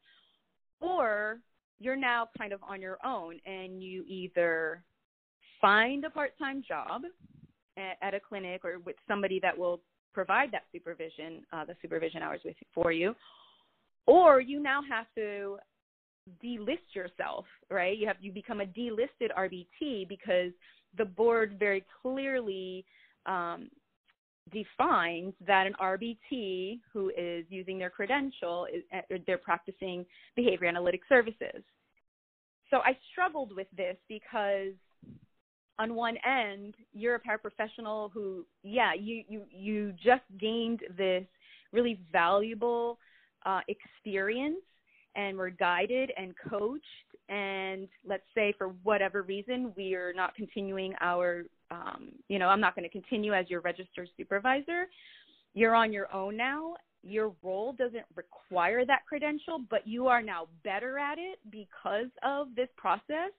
Or 0.82 1.40
you're 1.80 1.96
now 1.96 2.30
kind 2.38 2.52
of 2.52 2.62
on 2.64 2.82
your 2.82 2.98
own 3.06 3.40
and 3.46 3.82
you 3.82 4.04
either 4.08 4.84
find 5.62 6.04
a 6.04 6.10
part-time 6.10 6.64
job 6.68 7.04
at, 8.02 8.14
a 8.14 8.20
clinic 8.20 8.66
or 8.66 8.80
with 8.80 8.96
somebody 9.08 9.40
that 9.42 9.58
will 9.58 9.80
provide 10.14 10.52
that 10.52 10.64
supervision, 10.72 11.44
uh, 11.54 11.64
the 11.64 11.76
supervision 11.82 12.22
hours 12.22 12.42
with 12.44 12.56
for 12.74 12.92
you, 12.92 13.16
or 14.08 14.42
you 14.42 14.60
now 14.60 14.82
have 14.90 15.06
to 15.16 15.58
delist 16.44 16.94
yourself, 16.94 17.46
right? 17.70 17.98
You 17.98 18.08
have 18.08 18.18
you 18.20 18.32
become 18.32 18.62
a 18.62 18.66
delisted 18.66 19.30
RBT 19.38 20.10
because 20.10 20.52
the 20.98 21.06
board 21.06 21.58
very 21.60 21.86
clearly 22.02 22.86
um, 23.26 23.70
defines 24.52 25.34
that 25.46 25.68
an 25.68 25.74
RBT 25.82 26.80
who 26.94 27.12
is 27.18 27.46
using 27.50 27.78
their 27.78 27.90
credential 27.90 28.68
is 28.74 28.84
uh, 28.94 29.18
they're 29.26 29.38
practicing 29.38 30.06
behavior 30.36 30.68
analytic 30.68 31.02
services. 31.10 31.64
So 32.70 32.78
I 32.78 32.98
struggled 33.12 33.56
with 33.56 33.68
this 33.76 33.96
because 34.10 34.74
on 35.80 35.96
one 35.96 36.18
end, 36.26 36.76
you're 36.94 37.16
a 37.16 37.20
paraprofessional 37.20 38.12
who, 38.12 38.46
yeah, 38.64 38.94
you 38.94 39.24
you 39.28 39.44
you 39.52 39.94
just 39.94 40.24
gained 40.40 40.82
this 40.98 41.24
really 41.72 42.00
valuable 42.12 42.98
uh, 43.46 43.62
experience 43.68 44.64
and 45.16 45.38
were 45.38 45.50
guided 45.50 46.12
and 46.18 46.34
coached. 46.50 46.84
And 47.30 47.88
let's 48.08 48.24
say 48.34 48.54
for 48.58 48.70
whatever 48.84 49.22
reason 49.22 49.74
we 49.76 49.96
are 49.96 50.14
not 50.14 50.34
continuing 50.36 50.94
our, 51.02 51.44
um, 51.72 52.10
you 52.30 52.40
know, 52.40 52.48
I'm 52.48 52.62
not 52.62 52.76
going 52.76 52.84
to 52.84 52.90
continue 52.90 53.34
as 53.34 53.50
your 53.50 53.62
registered 53.62 54.10
supervisor. 54.16 54.88
You're 55.54 55.76
on 55.76 55.92
your 55.92 56.14
own 56.14 56.38
now. 56.38 56.76
Your 57.04 57.34
role 57.44 57.74
doesn't 57.74 58.06
require 58.16 58.86
that 58.86 59.06
credential, 59.08 59.60
but 59.70 59.86
you 59.88 60.08
are 60.08 60.22
now 60.22 60.48
better 60.64 60.98
at 60.98 61.18
it 61.18 61.40
because 61.52 62.08
of 62.24 62.48
this 62.56 62.70
process. 62.78 63.32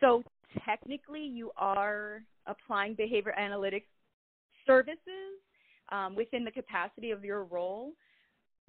So 0.00 0.22
technically 0.64 1.22
you 1.22 1.50
are 1.56 2.22
applying 2.46 2.94
behavior 2.94 3.34
analytics 3.38 3.86
services 4.66 4.98
um, 5.92 6.14
within 6.14 6.44
the 6.44 6.50
capacity 6.50 7.10
of 7.10 7.24
your 7.24 7.44
role. 7.44 7.92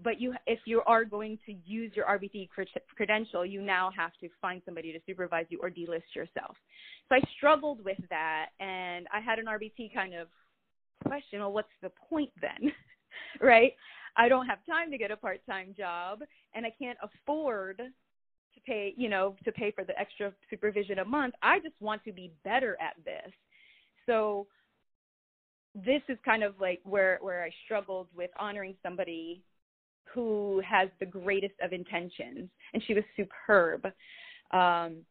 But 0.04 0.20
you, 0.20 0.34
if 0.46 0.60
you 0.66 0.82
are 0.86 1.06
going 1.06 1.40
to 1.46 1.54
use 1.66 1.94
your 1.96 2.06
RBT 2.06 2.50
credential, 2.96 3.46
you 3.46 3.62
now 3.62 3.92
have 3.96 4.12
to 4.20 4.30
find 4.42 4.62
somebody 4.66 4.92
to 4.92 5.00
supervise 5.06 5.46
you 5.50 5.60
or 5.62 5.70
delist 5.70 6.14
yourself. 6.14 6.58
So 7.08 7.16
I 7.16 7.22
struggled 7.38 7.84
with 7.84 8.00
that, 8.10 8.48
and 8.60 9.08
I 9.14 9.22
had 9.22 9.40
an 9.40 9.46
RBT 9.46 9.94
kind 9.94 10.14
of 10.14 10.28
question: 11.06 11.40
Well, 11.40 11.54
what's 11.54 11.70
the 11.82 11.92
point 12.10 12.32
then, 12.42 12.74
right? 13.42 13.74
I 14.18 14.28
don't 14.28 14.46
have 14.48 14.60
time 14.66 14.92
to 14.92 14.98
get 14.98 15.12
a 15.12 15.18
part-time 15.18 15.74
job, 15.78 16.20
and 16.54 16.66
I 16.66 16.74
can't 16.78 16.98
afford 17.02 17.78
to 17.78 18.62
pay, 18.66 18.94
you 18.98 19.10
know, 19.10 19.36
to 19.46 19.52
pay 19.52 19.72
for 19.72 19.84
the 19.84 19.98
extra 20.00 20.34
supervision 20.50 21.00
a 21.00 21.06
month. 21.06 21.36
I 21.42 21.60
just 21.60 21.76
want 21.80 22.04
to 22.06 22.12
be 22.12 22.32
better 22.44 22.78
at 22.82 22.96
this. 23.04 23.32
So 24.06 24.48
this 25.74 26.02
is 26.08 26.18
kind 26.24 26.44
of 26.44 26.56
like 26.60 26.80
where 26.84 27.20
where 27.22 27.44
I 27.44 27.52
struggled 27.66 28.08
with 28.16 28.32
honoring 28.40 28.76
somebody 28.82 29.42
who 30.16 30.62
has 30.68 30.90
the 31.00 31.06
greatest 31.06 31.56
of 31.62 31.74
intentions, 31.74 32.50
and 32.74 32.82
she 32.88 32.94
was 32.94 33.04
superb. 33.16 33.86
Um, 34.52 35.04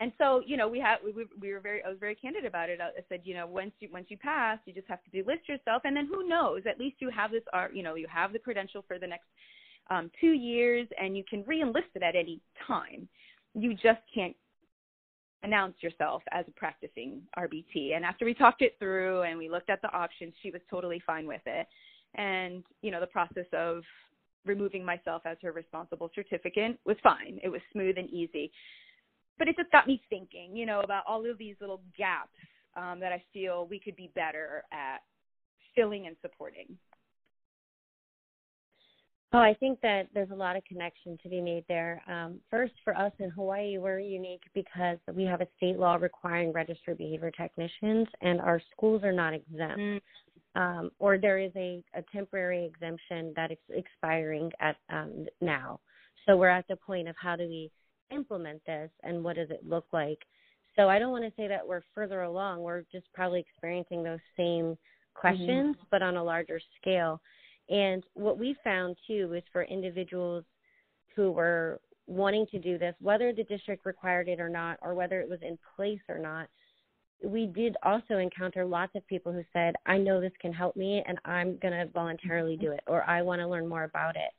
and 0.00 0.12
so, 0.18 0.42
you 0.44 0.56
know, 0.56 0.68
we 0.68 0.80
had 0.80 0.96
we, 1.04 1.12
we 1.40 1.52
were 1.52 1.60
very 1.60 1.82
I 1.84 1.88
was 1.88 1.98
very 2.00 2.16
candid 2.16 2.44
about 2.44 2.68
it. 2.68 2.80
I 2.80 2.90
said, 3.08 3.20
you 3.24 3.34
know, 3.34 3.46
once 3.46 3.72
you 3.78 3.88
once 3.92 4.06
you 4.08 4.18
pass, 4.18 4.58
you 4.66 4.74
just 4.74 4.88
have 4.88 4.98
to 5.04 5.10
delist 5.10 5.48
yourself, 5.48 5.82
and 5.84 5.96
then 5.96 6.06
who 6.06 6.28
knows? 6.28 6.62
At 6.68 6.80
least 6.80 6.96
you 6.98 7.10
have 7.10 7.30
this, 7.30 7.44
art, 7.52 7.74
you 7.74 7.82
know, 7.84 7.94
you 7.94 8.08
have 8.12 8.32
the 8.32 8.38
credential 8.38 8.84
for 8.88 8.98
the 8.98 9.06
next 9.06 9.26
um, 9.90 10.10
two 10.20 10.32
years, 10.32 10.88
and 11.00 11.16
you 11.16 11.22
can 11.28 11.44
re-enlist 11.46 11.88
it 11.94 12.02
at 12.02 12.16
any 12.16 12.40
time. 12.66 13.08
You 13.54 13.74
just 13.74 14.00
can't 14.12 14.34
announce 15.44 15.74
yourself 15.80 16.22
as 16.32 16.44
a 16.48 16.50
practicing 16.52 17.20
RBT. 17.38 17.94
And 17.94 18.04
after 18.04 18.24
we 18.24 18.34
talked 18.34 18.62
it 18.62 18.76
through 18.78 19.22
and 19.22 19.38
we 19.38 19.48
looked 19.48 19.70
at 19.70 19.80
the 19.82 19.92
options, 19.92 20.32
she 20.42 20.50
was 20.50 20.62
totally 20.70 21.00
fine 21.06 21.26
with 21.26 21.42
it. 21.46 21.68
And 22.16 22.64
you 22.82 22.90
know, 22.90 23.00
the 23.00 23.06
process 23.06 23.46
of 23.52 23.82
removing 24.44 24.84
myself 24.84 25.22
as 25.24 25.36
her 25.42 25.52
responsible 25.52 26.10
certificant 26.16 26.78
was 26.84 26.96
fine. 27.02 27.40
It 27.42 27.48
was 27.48 27.60
smooth 27.72 27.98
and 27.98 28.08
easy. 28.10 28.50
But 29.38 29.48
it 29.48 29.56
just 29.56 29.70
got 29.72 29.86
me 29.86 30.00
thinking, 30.08 30.56
you 30.56 30.66
know, 30.66 30.80
about 30.80 31.04
all 31.08 31.28
of 31.28 31.38
these 31.38 31.56
little 31.60 31.80
gaps 31.98 32.36
um, 32.76 33.00
that 33.00 33.12
I 33.12 33.22
feel 33.32 33.66
we 33.68 33.80
could 33.80 33.96
be 33.96 34.10
better 34.14 34.64
at 34.72 34.98
filling 35.74 36.06
and 36.06 36.16
supporting. 36.22 36.78
Oh, 39.32 39.40
I 39.40 39.54
think 39.58 39.80
that 39.80 40.06
there's 40.14 40.30
a 40.30 40.34
lot 40.34 40.54
of 40.54 40.64
connection 40.64 41.18
to 41.24 41.28
be 41.28 41.40
made 41.40 41.64
there. 41.66 42.00
Um, 42.06 42.38
first, 42.52 42.72
for 42.84 42.96
us 42.96 43.10
in 43.18 43.30
Hawaii, 43.30 43.78
we're 43.78 43.98
unique 43.98 44.42
because 44.54 44.98
we 45.12 45.24
have 45.24 45.40
a 45.40 45.48
state 45.56 45.76
law 45.76 45.96
requiring 45.96 46.52
registered 46.52 46.98
behavior 46.98 47.32
technicians, 47.32 48.06
and 48.20 48.40
our 48.40 48.62
schools 48.70 49.02
are 49.02 49.12
not 49.12 49.34
exempt. 49.34 49.80
Mm. 49.80 50.00
Um, 50.56 50.90
or 50.98 51.18
there 51.18 51.38
is 51.38 51.50
a, 51.56 51.82
a 51.94 52.02
temporary 52.12 52.64
exemption 52.64 53.32
that 53.34 53.50
is 53.50 53.58
expiring 53.70 54.52
at 54.60 54.76
um, 54.88 55.26
now. 55.40 55.80
So 56.26 56.36
we're 56.36 56.48
at 56.48 56.66
the 56.68 56.76
point 56.76 57.08
of 57.08 57.16
how 57.20 57.34
do 57.36 57.48
we 57.48 57.70
implement 58.12 58.62
this 58.64 58.90
and 59.02 59.24
what 59.24 59.36
does 59.36 59.50
it 59.50 59.68
look 59.68 59.86
like. 59.92 60.18
So 60.76 60.88
I 60.88 60.98
don't 60.98 61.12
want 61.12 61.24
to 61.24 61.32
say 61.36 61.48
that 61.48 61.66
we're 61.66 61.82
further 61.94 62.22
along. 62.22 62.62
We're 62.62 62.84
just 62.92 63.06
probably 63.14 63.40
experiencing 63.40 64.02
those 64.02 64.20
same 64.36 64.76
questions, 65.14 65.76
mm-hmm. 65.76 65.86
but 65.90 66.02
on 66.02 66.16
a 66.16 66.24
larger 66.24 66.60
scale. 66.80 67.20
And 67.68 68.04
what 68.14 68.38
we 68.38 68.56
found 68.64 68.96
too 69.06 69.32
is 69.36 69.42
for 69.52 69.62
individuals 69.64 70.44
who 71.14 71.30
were 71.30 71.80
wanting 72.06 72.46
to 72.50 72.58
do 72.58 72.76
this, 72.76 72.94
whether 73.00 73.32
the 73.32 73.44
district 73.44 73.86
required 73.86 74.28
it 74.28 74.40
or 74.40 74.48
not, 74.48 74.78
or 74.82 74.94
whether 74.94 75.20
it 75.20 75.28
was 75.28 75.38
in 75.42 75.58
place 75.76 76.00
or 76.08 76.18
not, 76.18 76.48
we 77.22 77.46
did 77.46 77.76
also 77.82 78.18
encounter 78.18 78.64
lots 78.64 78.92
of 78.94 79.06
people 79.06 79.32
who 79.32 79.42
said, 79.52 79.74
I 79.86 79.98
know 79.98 80.20
this 80.20 80.32
can 80.40 80.52
help 80.52 80.76
me 80.76 81.02
and 81.06 81.18
I'm 81.24 81.58
going 81.58 81.72
to 81.72 81.90
voluntarily 81.92 82.56
do 82.56 82.72
it 82.72 82.82
or 82.86 83.08
I 83.08 83.22
want 83.22 83.40
to 83.40 83.48
learn 83.48 83.68
more 83.68 83.84
about 83.84 84.16
it. 84.16 84.30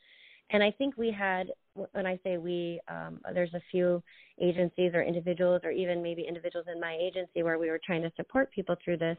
And 0.52 0.62
I 0.62 0.72
think 0.72 0.96
we 0.98 1.12
had, 1.12 1.48
when 1.74 2.06
I 2.06 2.20
say 2.24 2.38
we, 2.38 2.80
um, 2.88 3.20
there's 3.34 3.54
a 3.54 3.62
few 3.72 4.04
agencies 4.42 4.92
or 4.94 5.02
individuals 5.02 5.62
or 5.64 5.72
even 5.72 6.04
maybe 6.04 6.24
individuals 6.28 6.68
in 6.72 6.80
my 6.80 6.98
agency 7.02 7.42
where 7.42 7.58
we 7.58 7.70
were 7.70 7.80
trying 7.84 8.04
to 8.04 8.12
support 8.16 8.52
people 8.52 8.76
through 8.84 8.98
this 8.98 9.18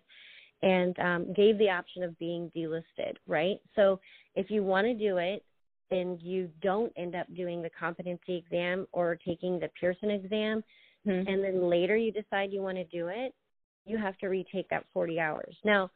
and 0.62 0.98
um, 1.00 1.32
gave 1.34 1.58
the 1.58 1.68
option 1.68 2.02
of 2.02 2.18
being 2.18 2.50
delisted, 2.56 3.14
right? 3.26 3.56
So 3.74 4.00
if 4.36 4.50
you 4.50 4.62
want 4.62 4.86
to 4.86 4.94
do 4.94 5.16
it 5.16 5.44
and 5.90 6.20
you 6.22 6.48
don't 6.62 6.92
end 6.96 7.14
up 7.14 7.26
doing 7.34 7.60
the 7.60 7.70
competency 7.78 8.36
exam 8.36 8.86
or 8.92 9.18
taking 9.26 9.58
the 9.58 9.68
Pearson 9.78 10.10
exam, 10.10 10.62
mm-hmm. 11.06 11.28
and 11.28 11.44
then 11.44 11.68
later 11.68 11.96
you 11.96 12.12
decide 12.12 12.52
you 12.52 12.62
want 12.62 12.76
to 12.78 12.84
do 12.84 13.08
it, 13.08 13.34
you 13.86 13.96
have 13.98 14.16
to 14.18 14.28
retake 14.28 14.68
that 14.70 14.84
40 14.92 15.20
hours. 15.20 15.56
Now, 15.64 15.90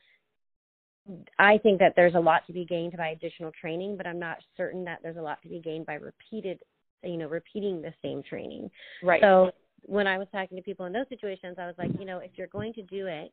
I 1.38 1.58
think 1.58 1.78
that 1.80 1.94
there's 1.96 2.14
a 2.14 2.20
lot 2.20 2.46
to 2.46 2.52
be 2.52 2.64
gained 2.64 2.96
by 2.96 3.08
additional 3.08 3.50
training, 3.60 3.96
but 3.96 4.06
I'm 4.06 4.18
not 4.18 4.38
certain 4.56 4.84
that 4.84 5.00
there's 5.02 5.16
a 5.16 5.22
lot 5.22 5.42
to 5.42 5.48
be 5.48 5.60
gained 5.60 5.86
by 5.86 5.94
repeated, 5.94 6.60
you 7.02 7.16
know, 7.16 7.28
repeating 7.28 7.82
the 7.82 7.92
same 8.02 8.22
training. 8.22 8.70
Right. 9.02 9.20
So 9.20 9.50
when 9.86 10.06
I 10.06 10.18
was 10.18 10.28
talking 10.30 10.56
to 10.56 10.62
people 10.62 10.86
in 10.86 10.92
those 10.92 11.08
situations, 11.08 11.56
I 11.58 11.66
was 11.66 11.74
like, 11.78 11.90
you 11.98 12.04
know, 12.04 12.18
if 12.18 12.32
you're 12.36 12.46
going 12.48 12.72
to 12.74 12.82
do 12.82 13.06
it 13.06 13.32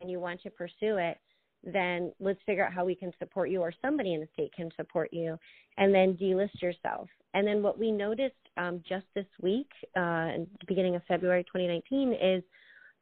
and 0.00 0.10
you 0.10 0.20
want 0.20 0.42
to 0.42 0.50
pursue 0.50 0.96
it, 0.96 1.18
then 1.64 2.12
let's 2.20 2.38
figure 2.46 2.64
out 2.64 2.72
how 2.72 2.84
we 2.84 2.94
can 2.94 3.12
support 3.18 3.50
you 3.50 3.60
or 3.60 3.72
somebody 3.82 4.14
in 4.14 4.20
the 4.20 4.28
state 4.32 4.52
can 4.54 4.70
support 4.76 5.12
you 5.12 5.36
and 5.76 5.92
then 5.92 6.14
delist 6.14 6.62
yourself. 6.62 7.08
And 7.34 7.46
then 7.46 7.62
what 7.62 7.78
we 7.78 7.90
noticed 7.90 8.36
um, 8.56 8.82
just 8.88 9.06
this 9.14 9.26
week, 9.42 9.68
uh, 9.96 10.38
the 10.60 10.66
beginning 10.66 10.94
of 10.94 11.02
February 11.08 11.42
2019, 11.44 12.12
is 12.12 12.42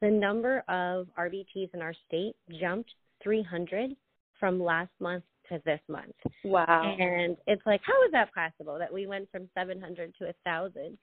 the 0.00 0.10
number 0.10 0.58
of 0.68 1.06
RBTs 1.18 1.74
in 1.74 1.82
our 1.82 1.94
state 2.06 2.34
jumped 2.60 2.90
300 3.22 3.96
from 4.38 4.62
last 4.62 4.90
month 5.00 5.24
to 5.48 5.60
this 5.64 5.80
month. 5.88 6.14
Wow. 6.44 6.96
And 6.98 7.36
it's 7.46 7.62
like, 7.66 7.80
how 7.84 8.04
is 8.04 8.12
that 8.12 8.34
possible 8.34 8.78
that 8.78 8.92
we 8.92 9.06
went 9.06 9.30
from 9.30 9.48
700 9.54 10.14
to 10.18 10.24
1,000? 10.24 10.98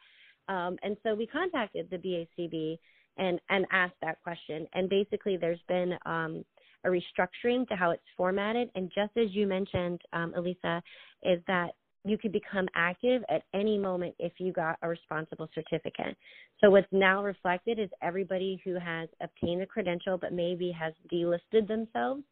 Um, 0.50 0.78
and 0.84 0.98
so 1.04 1.16
we 1.16 1.26
contacted 1.26 1.88
the 1.90 1.98
BACB 1.98 2.78
and, 3.18 3.40
and 3.50 3.66
asked 3.72 3.96
that 4.02 4.22
question. 4.22 4.68
And 4.74 4.90
basically, 4.90 5.38
there's 5.38 5.62
been 5.68 5.94
um, 6.06 6.44
a 6.84 6.90
restructuring 6.90 7.68
to 7.70 7.76
how 7.76 7.92
it's 7.92 8.04
formatted. 8.18 8.70
And 8.76 8.92
just 8.94 9.16
as 9.18 9.32
you 9.32 9.48
mentioned, 9.48 10.02
um, 10.12 10.34
Elisa, 10.36 10.82
is 11.24 11.40
that 11.48 11.72
you 12.06 12.18
could 12.18 12.32
become 12.32 12.68
active 12.76 13.24
at 13.30 13.44
any 13.54 13.78
moment 13.78 14.14
if 14.20 14.34
you 14.38 14.52
got 14.52 14.78
a 14.82 14.88
responsible 14.88 15.50
certificant. 15.58 16.16
So 16.60 16.70
what's 16.70 16.88
now 16.92 17.24
reflected 17.24 17.80
is 17.80 17.90
everybody 18.02 18.62
who 18.64 18.76
has 18.76 19.10
obtained 19.22 19.62
the 19.62 19.66
credential 19.66 20.18
but 20.18 20.34
maybe 20.34 20.72
has 20.72 20.94
delisted 21.12 21.68
themselves 21.68 22.24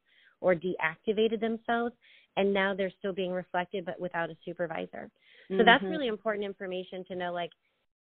or 0.41 0.55
deactivated 0.55 1.39
themselves 1.39 1.93
and 2.37 2.53
now 2.53 2.73
they're 2.73 2.91
still 2.99 3.13
being 3.13 3.31
reflected 3.31 3.85
but 3.85 3.99
without 3.99 4.29
a 4.29 4.37
supervisor. 4.43 5.09
So 5.47 5.55
mm-hmm. 5.55 5.65
that's 5.65 5.83
really 5.83 6.07
important 6.07 6.45
information 6.45 7.05
to 7.09 7.15
know 7.15 7.33
like 7.33 7.51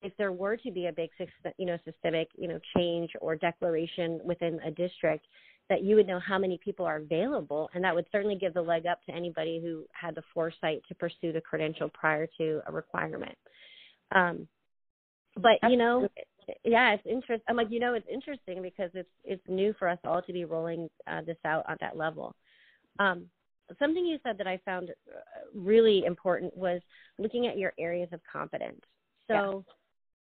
if 0.02 0.12
there 0.18 0.32
were 0.32 0.56
to 0.58 0.70
be 0.70 0.86
a 0.86 0.92
big 0.92 1.10
you 1.58 1.66
know 1.66 1.78
systemic 1.84 2.28
you 2.36 2.48
know 2.48 2.60
change 2.76 3.10
or 3.20 3.36
declaration 3.36 4.20
within 4.24 4.60
a 4.64 4.70
district 4.70 5.26
that 5.68 5.82
you 5.82 5.96
would 5.96 6.06
know 6.06 6.20
how 6.20 6.38
many 6.38 6.58
people 6.62 6.86
are 6.86 6.96
available 6.96 7.68
and 7.74 7.82
that 7.82 7.94
would 7.94 8.06
certainly 8.12 8.36
give 8.36 8.54
the 8.54 8.62
leg 8.62 8.86
up 8.86 9.02
to 9.04 9.12
anybody 9.12 9.60
who 9.60 9.84
had 9.92 10.14
the 10.14 10.22
foresight 10.32 10.82
to 10.88 10.94
pursue 10.94 11.32
the 11.32 11.40
credential 11.40 11.88
prior 11.88 12.28
to 12.38 12.60
a 12.66 12.72
requirement. 12.72 13.36
Um, 14.14 14.46
but 15.36 15.58
you 15.68 15.76
know 15.76 16.08
yeah 16.64 16.94
it's 16.94 17.06
interesting 17.06 17.44
i'm 17.48 17.56
like 17.56 17.70
you 17.70 17.80
know 17.80 17.94
it's 17.94 18.06
interesting 18.12 18.62
because 18.62 18.90
it's 18.94 19.08
it's 19.24 19.42
new 19.48 19.74
for 19.78 19.88
us 19.88 19.98
all 20.04 20.22
to 20.22 20.32
be 20.32 20.44
rolling 20.44 20.88
uh, 21.06 21.20
this 21.22 21.36
out 21.44 21.64
at 21.68 21.78
that 21.80 21.96
level. 21.96 22.34
Um, 22.98 23.26
something 23.78 24.06
you 24.06 24.18
said 24.22 24.38
that 24.38 24.46
i 24.46 24.58
found 24.64 24.90
uh, 24.90 25.20
really 25.54 26.04
important 26.06 26.56
was 26.56 26.80
looking 27.18 27.46
at 27.46 27.58
your 27.58 27.72
areas 27.78 28.08
of 28.12 28.20
competence. 28.30 28.80
So 29.28 29.64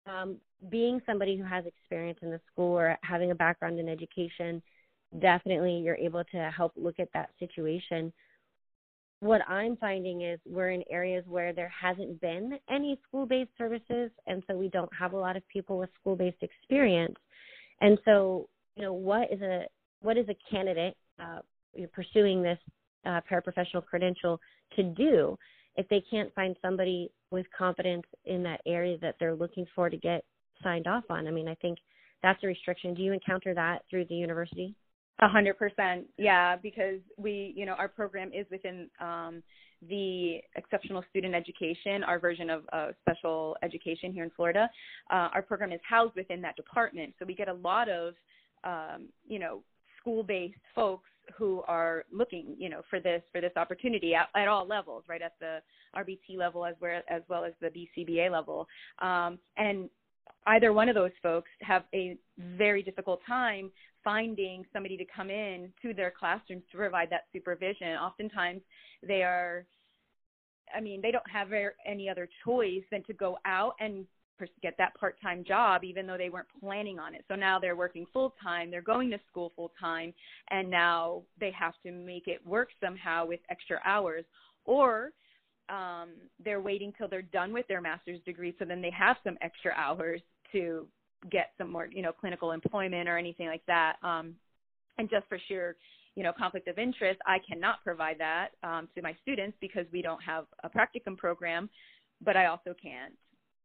yeah. 0.07 0.23
um, 0.23 0.37
being 0.71 1.01
somebody 1.05 1.37
who 1.37 1.45
has 1.45 1.67
experience 1.67 2.19
in 2.23 2.31
the 2.31 2.41
school 2.51 2.79
or 2.79 2.97
having 3.03 3.33
a 3.33 3.35
background 3.35 3.79
in 3.79 3.89
education 3.89 4.63
definitely 5.21 5.79
you're 5.79 5.97
able 5.97 6.25
to 6.33 6.51
help 6.57 6.73
look 6.77 6.99
at 6.99 7.09
that 7.15 7.31
situation. 7.39 8.13
What 9.21 9.43
I'm 9.49 9.77
finding 9.77 10.23
is 10.23 10.41
we're 10.47 10.71
in 10.71 10.83
areas 10.91 11.25
where 11.29 11.53
there 11.53 11.73
hasn't 11.81 12.21
been 12.21 12.59
any 12.71 12.99
school 13.07 13.27
based 13.27 13.51
services, 13.57 14.11
and 14.27 14.43
so 14.47 14.57
we 14.57 14.69
don't 14.69 14.91
have 14.99 15.13
a 15.13 15.17
lot 15.17 15.37
of 15.37 15.47
people 15.49 15.79
with 15.79 15.91
school 16.01 16.17
based 16.17 16.43
experience. 16.43 17.17
And 17.81 17.99
so, 18.05 18.49
you 18.77 18.83
know, 18.83 18.93
what 18.93 19.33
is 19.33 19.41
a 19.43 19.67
what 20.01 20.17
is 20.17 20.27
a 20.29 20.37
candidate 20.51 20.97
uh, 21.21 21.41
pursuing 21.93 22.43
this 22.43 22.59
uh, 23.07 23.21
paraprofessional 23.31 23.85
credential 23.85 24.41
to 24.77 24.83
do 24.83 25.39
if 25.77 25.89
they 25.89 26.03
can't 26.11 26.35
find 26.35 26.57
somebody 26.61 27.11
with 27.31 27.47
competence 27.57 28.05
in 28.25 28.43
that 28.43 28.61
area 28.67 28.99
that 29.01 29.17
they're 29.19 29.35
looking 29.35 29.67
for 29.75 29.89
to 29.89 29.97
get 29.97 30.25
signed 30.63 30.87
off 30.87 31.05
on? 31.11 31.27
I 31.27 31.31
mean, 31.31 31.49
I 31.49 31.55
think 31.57 31.79
that's 32.23 32.43
a 32.43 32.47
restriction. 32.47 32.95
Do 32.95 33.03
you 33.03 33.13
encounter 33.13 33.55
that 33.55 33.83
through 33.91 34.07
the 34.07 34.15
university? 34.15 34.75
A 35.21 35.29
hundred 35.29 35.59
percent, 35.59 36.07
yeah, 36.19 36.57
because 36.57 36.99
we, 37.17 37.53
you 37.57 37.65
know, 37.65 37.75
our 37.75 37.89
program 37.89 38.33
is 38.35 38.45
within 38.51 38.89
um, 39.01 39.43
the 39.89 40.39
exceptional 40.57 41.05
student 41.11 41.35
education, 41.35 42.03
our 42.03 42.19
version 42.19 42.51
of 42.51 42.63
uh, 42.73 42.89
special 43.03 43.57
education 43.63 44.13
here 44.13 44.25
in 44.25 44.31
Florida. 44.31 44.69
Uh, 45.11 45.29
our 45.35 45.43
program 45.43 45.73
is 45.73 45.81
housed 45.89 46.15
within 46.17 46.41
that 46.43 46.57
department, 46.57 47.15
so 47.19 47.25
we 47.25 47.35
get 47.35 47.49
a 47.49 47.55
lot 47.55 47.89
of, 47.89 48.15
um, 48.65 49.09
you 49.29 49.39
know, 49.39 49.63
school-based 50.01 50.59
folks 50.75 51.09
who 51.37 51.63
are 51.69 52.05
looking, 52.13 52.57
you 52.59 52.69
know, 52.69 52.83
for 52.91 52.99
this 52.99 53.23
for 53.31 53.41
this 53.41 53.53
opportunity 53.57 54.15
at, 54.15 54.29
at 54.35 54.49
all 54.49 54.67
levels, 54.67 55.05
right 55.09 55.23
at 55.23 55.35
the 55.41 55.59
RBT 55.97 56.37
level 56.37 56.65
as 56.65 56.75
well 56.81 57.01
as 57.09 57.23
well 57.29 57.45
as 57.45 57.53
the 57.61 57.69
BCBA 57.69 58.31
level, 58.31 58.67
um, 59.01 59.39
and 59.57 59.89
either 60.47 60.73
one 60.73 60.89
of 60.89 60.95
those 60.95 61.13
folks 61.23 61.51
have 61.61 61.85
a 61.95 62.17
very 62.59 62.83
difficult 62.83 63.21
time 63.27 63.71
finding 64.05 64.65
somebody 64.73 64.97
to 64.97 65.05
come 65.05 65.31
in 65.31 65.73
to 65.83 65.95
their 65.95 66.13
classrooms 66.17 66.63
to 66.71 66.77
provide 66.77 67.09
that 67.11 67.25
supervision. 67.33 67.89
Oftentimes, 67.89 68.61
they 69.07 69.23
are, 69.23 69.65
I 70.75 70.81
mean, 70.81 71.01
they 71.03 71.11
don't 71.11 71.31
have 71.31 71.49
any 71.87 72.09
other 72.09 72.29
choice 72.45 72.83
than 72.91 73.03
to 73.05 73.13
go 73.13 73.39
out 73.45 73.75
and 73.81 74.07
get 74.61 74.75
that 74.79 74.95
part 74.95 75.21
time 75.23 75.45
job, 75.45 75.85
even 75.85 76.07
though 76.07 76.17
they 76.17 76.31
weren't 76.31 76.49
planning 76.61 76.99
on 76.99 77.15
it. 77.15 77.25
So 77.29 77.35
now 77.35 77.59
they're 77.59 77.77
working 77.77 78.07
full 78.13 78.35
time, 78.43 78.71
they're 78.71 78.83
going 78.83 79.11
to 79.11 79.21
school 79.31 79.53
full 79.55 79.73
time, 79.79 80.13
and 80.51 80.69
now 80.71 81.23
they 81.39 81.53
have 81.59 81.75
to 81.85 81.93
make 81.93 82.27
it 82.27 82.45
work 82.47 82.69
somehow 82.83 83.27
with 83.27 83.41
extra 83.51 83.79
hours. 83.85 84.25
Or 84.65 85.11
um, 85.69 86.11
they're 86.45 86.61
waiting 86.61 86.93
till 86.97 87.09
they're 87.09 87.23
done 87.23 87.53
with 87.53 87.67
their 87.69 87.81
master's 87.81 88.21
degree 88.25 88.55
so 88.59 88.65
then 88.65 88.83
they 88.83 88.91
have 88.91 89.17
some 89.25 89.39
extra 89.41 89.73
hours 89.77 90.21
to 90.53 90.87
get 91.31 91.51
some 91.59 91.71
more, 91.71 91.89
you 91.91 92.03
know, 92.03 92.13
clinical 92.13 92.53
employment 92.53 93.09
or 93.09 93.17
anything 93.17 93.47
like 93.47 93.65
that. 93.67 93.97
Um, 94.03 94.35
and 94.99 95.09
just 95.09 95.27
for 95.29 95.39
sheer, 95.49 95.77
you 96.15 96.23
know, 96.23 96.33
conflict 96.37 96.69
of 96.69 96.79
interest, 96.79 97.21
I 97.27 97.39
cannot 97.49 97.83
provide 97.83 98.17
that 98.19 98.49
um, 98.63 98.89
to 98.95 99.03
my 99.03 99.15
students 99.23 99.57
because 99.61 99.87
we 99.93 100.03
don't 100.03 100.23
have 100.23 100.45
a 100.63 100.69
practicum 100.69 101.17
program, 101.17 101.71
but 102.25 102.37
I 102.37 102.47
also 102.47 102.75
can't, 102.81 103.15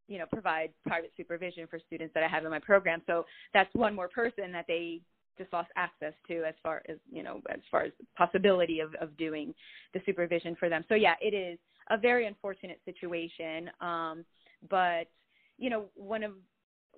you 0.06 0.18
know, 0.18 0.24
provide 0.32 0.70
private 0.86 1.12
supervision 1.16 1.66
for 1.66 1.78
students 1.86 2.14
that 2.14 2.22
I 2.22 2.28
have 2.28 2.44
in 2.44 2.50
my 2.50 2.58
program. 2.58 3.02
So 3.06 3.26
that's 3.52 3.68
one 3.74 3.94
more 3.94 4.08
person 4.08 4.50
that 4.52 4.64
they 4.66 5.00
just 5.36 5.52
lost 5.52 5.70
access 5.76 6.14
to 6.28 6.44
as 6.44 6.54
far 6.62 6.82
as, 6.88 6.96
you 7.12 7.22
know, 7.22 7.40
as 7.50 7.60
far 7.70 7.82
as 7.82 7.92
the 8.00 8.06
possibility 8.16 8.80
of, 8.80 8.94
of 9.00 9.16
doing 9.16 9.54
the 9.94 10.00
supervision 10.06 10.56
for 10.58 10.68
them. 10.68 10.84
So 10.88 10.94
yeah, 10.94 11.14
it 11.20 11.34
is 11.34 11.58
a 11.90 11.98
very 11.98 12.26
unfortunate 12.26 12.80
situation. 12.84 13.70
Um, 13.80 14.24
but, 14.70 15.08
you 15.58 15.70
know, 15.70 15.84
one 15.94 16.22
of 16.22 16.32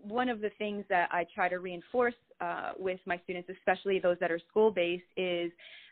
one 0.03 0.29
of 0.29 0.41
the 0.41 0.51
things 0.59 0.85
that 0.89 1.09
I 1.13 1.27
try 1.35 1.49
to 1.49 1.59
reinforce 1.59 2.15
uh, 2.41 2.73
with 2.79 3.01
my 3.07 3.21
students, 3.25 3.49
especially 3.51 3.99
those 3.99 4.17
that 4.21 4.31
are 4.31 4.41
school 4.51 4.71
based, 4.71 5.05
is 5.17 5.51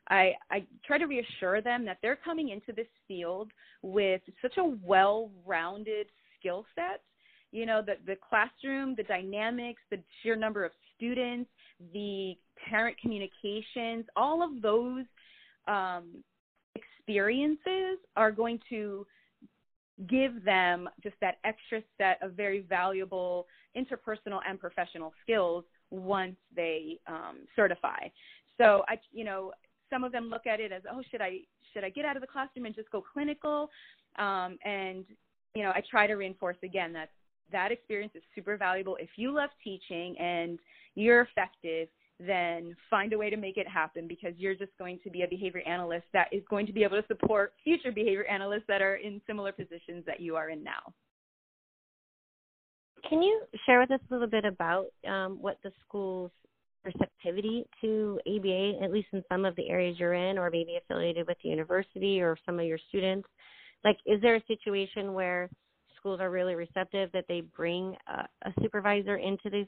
I, 0.09 0.33
I 0.51 0.65
try 0.87 0.99
to 0.99 1.07
reassure 1.07 1.61
them 1.61 1.85
that 1.85 1.99
they're 2.01 2.19
coming 2.25 2.49
into 2.49 2.73
this 2.73 2.87
field 3.07 3.51
with 3.83 4.23
such 4.41 4.57
a 4.59 4.65
well 4.85 5.31
rounded 5.47 6.07
skill 6.39 6.65
set. 6.75 7.03
You 7.51 7.67
know, 7.67 7.83
the, 7.83 7.95
the 8.07 8.17
classroom, 8.29 8.95
the 8.97 9.03
dynamics, 9.03 9.81
the 9.91 9.99
sheer 10.23 10.37
number 10.37 10.65
of 10.65 10.73
students, 10.97 11.51
the 11.93 12.37
parent 12.69 12.97
communications, 13.01 14.05
all 14.17 14.43
of 14.43 14.61
those 14.61 15.05
um, 15.67 16.23
experiences 16.75 17.99
are 18.17 18.31
going 18.31 18.61
to 18.69 19.07
give 20.09 20.45
them 20.45 20.89
just 21.03 21.17
that 21.21 21.39
extra 21.45 21.81
set 21.97 22.23
of 22.23 22.33
very 22.33 22.61
valuable 22.61 23.47
interpersonal 23.79 24.41
and 24.49 24.59
professional 24.59 25.13
skills 25.23 25.65
once 25.91 26.37
they 26.55 26.99
um, 27.07 27.39
certify. 27.55 28.09
So 28.59 28.83
I, 28.89 28.99
you 29.13 29.25
know, 29.25 29.53
some 29.91 30.05
of 30.05 30.13
them 30.13 30.29
look 30.29 30.47
at 30.47 30.61
it 30.61 30.73
as, 30.73 30.83
oh, 30.91 31.03
should 31.11 31.21
I 31.21 31.39
should 31.73 31.85
I 31.85 31.91
get 31.91 32.05
out 32.05 32.17
of 32.17 32.23
the 32.23 32.27
classroom 32.27 32.67
and 32.67 32.75
just 32.75 32.91
go 32.91 33.03
clinical? 33.13 33.71
Um, 34.19 34.59
and 34.65 35.05
you 35.55 35.63
know, 35.63 35.71
I 35.71 35.83
try 35.91 36.07
to 36.07 36.15
reinforce 36.15 36.57
again 36.63 36.93
that 36.95 37.11
that 37.53 37.73
experience 37.73 38.13
is 38.15 38.23
super 38.35 38.57
valuable. 38.57 38.97
If 39.01 39.11
you 39.17 39.33
love 39.33 39.51
teaching 39.65 40.17
and 40.19 40.59
you're 40.95 41.23
effective, 41.23 41.89
then 42.21 42.75
find 42.91 43.13
a 43.13 43.19
way 43.19 43.31
to 43.31 43.37
make 43.37 43.57
it 43.57 43.69
happen 43.69 44.09
because 44.09 44.35
you're 44.37 44.55
just 44.55 44.73
going 44.79 44.99
to 45.05 45.11
be 45.11 45.23
a 45.23 45.29
behavior 45.29 45.63
analyst 45.67 46.07
that 46.13 46.27
is 46.33 46.43
going 46.51 46.67
to 46.67 46.73
be 46.73 46.83
able 46.83 47.01
to 47.01 47.07
support 47.07 47.55
future 47.63 47.93
behavior 47.93 48.25
analysts 48.25 48.65
that 48.67 48.83
are 48.83 48.97
in 48.97 49.21
similar 49.27 49.53
positions 49.53 50.05
that 50.05 50.21
you 50.21 50.35
are 50.37 50.51
in 50.51 50.63
now. 50.65 50.93
Can 53.09 53.23
you 53.23 53.43
share 53.67 53.81
with 53.81 53.91
us 53.91 54.01
a 54.09 54.13
little 54.13 54.29
bit 54.29 54.45
about 54.45 54.87
um, 55.07 55.39
what 55.41 55.59
the 55.63 55.73
school's 55.87 56.31
receptivity 56.85 57.65
to 57.81 58.19
ABA, 58.27 58.83
at 58.83 58.93
least 58.93 59.09
in 59.13 59.23
some 59.31 59.45
of 59.45 59.55
the 59.57 59.69
areas 59.69 59.97
you're 59.99 60.15
in, 60.15 60.39
or 60.39 60.51
maybe 60.51 60.77
affiliated 60.77 61.27
with 61.27 61.37
the 61.43 61.49
university 61.51 62.21
or 62.21 62.37
some 62.47 62.59
of 62.59 62.67
your 62.67 62.79
students? 62.89 63.29
Like, 63.85 63.97
is 64.07 64.21
there 64.23 64.37
a 64.37 64.43
situation 64.47 65.13
where 65.13 65.49
schools 65.97 66.21
are 66.21 66.31
really 66.31 66.55
receptive 66.55 67.11
that 67.13 67.25
they 67.29 67.43
bring 67.57 67.97
a, 68.07 68.49
a 68.49 68.53
supervisor 68.63 69.17
into 69.17 69.51
these, 69.51 69.67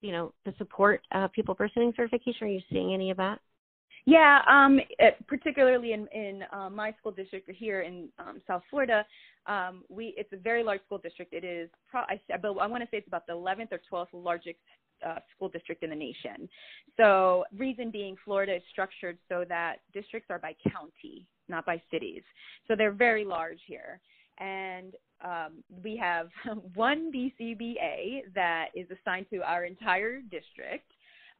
you 0.00 0.12
know, 0.12 0.32
to 0.46 0.54
support 0.58 1.02
uh, 1.12 1.28
people 1.28 1.54
pursuing 1.54 1.92
certification? 1.96 2.46
Are 2.46 2.50
you 2.50 2.60
seeing 2.70 2.94
any 2.94 3.10
of 3.10 3.16
that? 3.18 3.40
Yeah, 4.06 4.40
um, 4.48 4.80
it, 4.98 5.16
particularly 5.26 5.92
in 5.92 6.06
in 6.08 6.44
uh, 6.52 6.68
my 6.68 6.92
school 6.98 7.12
district 7.12 7.50
here 7.50 7.82
in 7.82 8.08
um, 8.18 8.40
South 8.46 8.62
Florida, 8.70 9.04
um, 9.46 9.82
we 9.88 10.14
it's 10.16 10.32
a 10.32 10.36
very 10.36 10.62
large 10.62 10.82
school 10.84 10.98
district. 10.98 11.32
It 11.32 11.44
is, 11.44 11.70
pro- 11.90 12.02
I, 12.02 12.20
I 12.32 12.66
want 12.66 12.82
to 12.82 12.88
say 12.90 12.98
it's 12.98 13.08
about 13.08 13.26
the 13.26 13.32
11th 13.32 13.72
or 13.72 13.80
12th 13.90 14.08
largest 14.12 14.58
uh, 15.06 15.18
school 15.34 15.48
district 15.48 15.82
in 15.82 15.90
the 15.90 15.96
nation. 15.96 16.48
So, 16.96 17.44
reason 17.56 17.90
being, 17.90 18.16
Florida 18.24 18.56
is 18.56 18.62
structured 18.70 19.18
so 19.28 19.44
that 19.48 19.76
districts 19.92 20.30
are 20.30 20.38
by 20.38 20.54
county, 20.70 21.26
not 21.48 21.66
by 21.66 21.82
cities. 21.90 22.22
So 22.68 22.74
they're 22.76 22.92
very 22.92 23.24
large 23.24 23.60
here, 23.66 24.00
and 24.38 24.94
um, 25.24 25.64
we 25.82 25.96
have 25.96 26.28
one 26.74 27.12
BCBA 27.12 28.32
that 28.34 28.68
is 28.74 28.86
assigned 28.90 29.26
to 29.30 29.42
our 29.42 29.64
entire 29.64 30.20
district. 30.20 30.90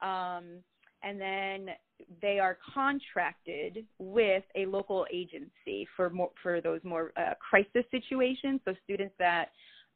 Um, 0.02 0.62
and 1.04 1.20
then 1.20 1.74
they 2.20 2.38
are 2.38 2.58
contracted 2.74 3.84
with 3.98 4.44
a 4.56 4.66
local 4.66 5.06
agency 5.12 5.86
for 5.96 6.10
more 6.10 6.30
for 6.42 6.60
those 6.60 6.80
more 6.84 7.12
uh, 7.16 7.34
crisis 7.38 7.84
situations. 7.90 8.60
So 8.64 8.74
students 8.84 9.14
that 9.18 9.50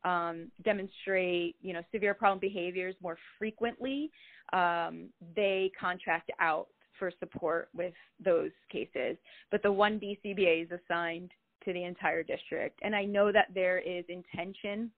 um, 0.05 0.51
demonstrate, 0.65 1.57
you 1.61 1.73
know, 1.73 1.83
severe 1.93 2.15
problem 2.15 2.39
behaviors 2.39 2.95
more 3.03 3.19
frequently, 3.39 4.11
um, 4.53 5.09
they 5.35 5.73
contract 5.79 6.31
out 6.41 6.69
for 6.99 7.13
support 7.19 7.69
with 7.75 7.95
those 8.25 8.51
cases. 8.71 9.17
But 9.51 9.63
the 9.63 9.73
one 9.73 10.01
BCBA 10.01 10.65
is 10.65 10.71
assigned 10.71 11.31
to 11.65 11.73
the 11.73 11.85
entire 11.85 12.23
district, 12.23 12.79
and 12.83 12.95
I 12.95 13.05
know 13.05 13.33
that 13.33 13.49
there 13.55 13.79
is 13.79 14.05
intention 14.09 14.91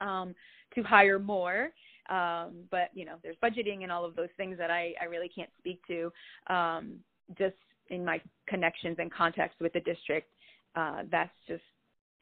um, 0.00 0.34
to 0.74 0.82
hire 0.82 1.18
more. 1.18 1.70
Um, 2.08 2.64
but 2.70 2.90
you 2.94 3.04
know, 3.04 3.16
there's 3.22 3.36
budgeting 3.42 3.82
and 3.82 3.92
all 3.92 4.04
of 4.04 4.16
those 4.16 4.28
things 4.36 4.58
that 4.58 4.70
I, 4.70 4.94
I 5.00 5.06
really 5.06 5.28
can't 5.28 5.50
speak 5.58 5.80
to. 5.88 6.12
Um, 6.52 6.96
just 7.36 7.56
in 7.90 8.04
my 8.04 8.20
connections 8.48 8.96
and 8.98 9.12
contacts 9.12 9.56
with 9.60 9.72
the 9.72 9.80
district, 9.80 10.30
uh, 10.74 11.02
that's 11.10 11.34
just 11.48 11.62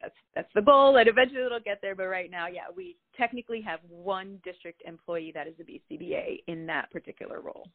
that's 0.01 0.15
that's 0.35 0.53
the 0.55 0.63
goal, 0.63 0.97
and 0.97 1.09
eventually 1.09 1.43
it'll 1.43 1.61
get 1.61 1.79
there. 1.83 1.95
But 1.95 2.09
right 2.09 2.31
now, 2.31 2.47
yeah, 2.47 2.65
we 2.75 2.97
technically 3.17 3.61
have 3.63 3.81
one 3.89 4.39
district 4.45 4.83
employee 4.87 5.33
that 5.35 5.47
is 5.47 5.55
a 5.61 5.65
BCBA 5.65 6.43
in 6.47 6.67
that 6.67 6.91
particular 6.91 7.41
role. 7.41 7.67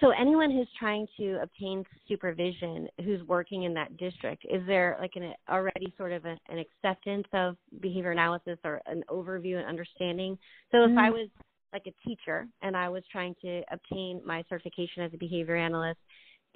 So 0.00 0.10
anyone 0.10 0.50
who's 0.50 0.68
trying 0.78 1.06
to 1.18 1.40
obtain 1.42 1.84
supervision 2.06 2.88
who's 3.04 3.26
working 3.26 3.64
in 3.64 3.74
that 3.74 3.96
district, 3.96 4.44
is 4.48 4.62
there 4.66 4.96
like 5.00 5.12
an 5.16 5.32
already 5.50 5.92
sort 5.96 6.12
of 6.12 6.24
a, 6.24 6.36
an 6.48 6.58
acceptance 6.58 7.26
of 7.32 7.56
behavior 7.80 8.12
analysis 8.12 8.58
or 8.64 8.80
an 8.86 9.02
overview 9.10 9.56
and 9.56 9.66
understanding? 9.66 10.38
So 10.70 10.84
if 10.84 10.90
mm-hmm. 10.90 10.98
I 10.98 11.10
was 11.10 11.28
like 11.72 11.86
a 11.86 12.08
teacher 12.08 12.46
and 12.62 12.76
I 12.76 12.88
was 12.88 13.02
trying 13.10 13.34
to 13.42 13.62
obtain 13.72 14.20
my 14.24 14.44
certification 14.48 15.02
as 15.02 15.12
a 15.14 15.18
behavior 15.18 15.56
analyst 15.56 15.98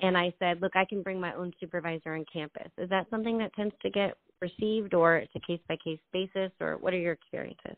and 0.00 0.16
I 0.16 0.32
said, 0.38 0.62
look, 0.62 0.76
I 0.76 0.84
can 0.84 1.02
bring 1.02 1.20
my 1.20 1.34
own 1.34 1.52
supervisor 1.60 2.14
on 2.14 2.24
campus. 2.32 2.70
Is 2.78 2.88
that 2.90 3.08
something 3.10 3.38
that 3.38 3.54
tends 3.54 3.74
to 3.82 3.90
get 3.90 4.16
received 4.40 4.94
or 4.94 5.16
it's 5.16 5.32
a 5.36 5.40
case 5.40 5.60
by 5.68 5.76
case 5.82 6.00
basis 6.12 6.50
or 6.60 6.76
what 6.78 6.94
are 6.94 6.98
your 6.98 7.12
experiences? 7.12 7.76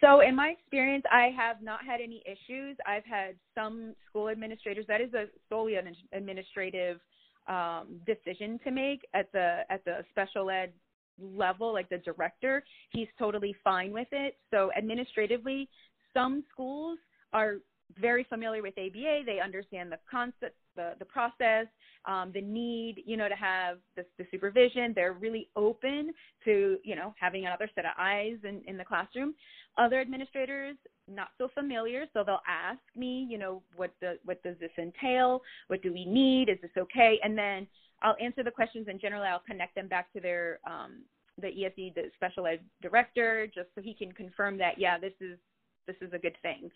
So, 0.00 0.20
in 0.20 0.34
my 0.34 0.48
experience, 0.48 1.04
I 1.12 1.28
have 1.36 1.62
not 1.62 1.84
had 1.84 2.00
any 2.00 2.22
issues. 2.24 2.76
I've 2.86 3.04
had 3.04 3.34
some 3.54 3.94
school 4.08 4.28
administrators. 4.28 4.86
That 4.88 5.00
is 5.00 5.12
a 5.12 5.26
solely 5.48 5.74
an 5.74 5.94
administrative 6.12 7.00
um, 7.46 8.00
decision 8.06 8.58
to 8.64 8.70
make 8.70 9.06
at 9.14 9.30
the 9.32 9.62
at 9.68 9.84
the 9.84 10.04
special 10.10 10.50
ed 10.50 10.72
level, 11.20 11.72
like 11.72 11.88
the 11.90 11.98
director. 11.98 12.64
He's 12.90 13.08
totally 13.18 13.54
fine 13.62 13.92
with 13.92 14.08
it. 14.12 14.38
So, 14.50 14.70
administratively, 14.76 15.68
some 16.14 16.44
schools 16.52 16.98
are 17.32 17.56
very 18.00 18.24
familiar 18.24 18.62
with 18.62 18.74
ABA. 18.78 19.22
They 19.26 19.40
understand 19.42 19.92
the 19.92 19.98
concept, 20.10 20.56
the, 20.76 20.94
the 20.98 21.04
process, 21.04 21.66
um, 22.06 22.30
the 22.32 22.40
need, 22.40 23.02
you 23.04 23.16
know, 23.16 23.28
to 23.28 23.34
have 23.34 23.78
the, 23.96 24.04
the 24.18 24.24
supervision. 24.30 24.92
They're 24.94 25.12
really 25.12 25.48
open 25.56 26.12
to, 26.44 26.78
you 26.82 26.96
know, 26.96 27.14
having 27.20 27.46
another 27.46 27.68
set 27.74 27.84
of 27.84 27.92
eyes 27.98 28.36
in, 28.44 28.62
in 28.66 28.76
the 28.76 28.84
classroom. 28.84 29.34
Other 29.78 30.00
administrators 30.00 30.76
not 31.08 31.28
so 31.38 31.48
familiar, 31.54 32.06
so 32.12 32.22
they'll 32.24 32.40
ask 32.48 32.80
me, 32.96 33.26
you 33.28 33.38
know, 33.38 33.62
what 33.76 33.92
the 34.00 34.18
what 34.24 34.42
does 34.42 34.56
this 34.60 34.70
entail? 34.78 35.42
What 35.68 35.82
do 35.82 35.92
we 35.92 36.04
need? 36.04 36.48
Is 36.48 36.58
this 36.62 36.70
okay? 36.78 37.18
And 37.22 37.36
then 37.36 37.66
I'll 38.02 38.16
answer 38.20 38.42
the 38.42 38.50
questions, 38.50 38.86
and 38.88 39.00
generally 39.00 39.26
I'll 39.26 39.42
connect 39.46 39.74
them 39.74 39.88
back 39.88 40.12
to 40.12 40.20
their 40.20 40.60
um, 40.66 41.02
the 41.40 41.48
ESE, 41.48 41.94
the 41.94 42.10
special 42.16 42.46
ed 42.46 42.60
director, 42.82 43.46
just 43.46 43.68
so 43.74 43.80
he 43.80 43.94
can 43.94 44.12
confirm 44.12 44.58
that 44.58 44.78
yeah, 44.78 44.98
this 44.98 45.12
is 45.20 45.38
this 45.86 45.96
is 46.00 46.12
a 46.12 46.18
good 46.18 46.36
thing. 46.42 46.70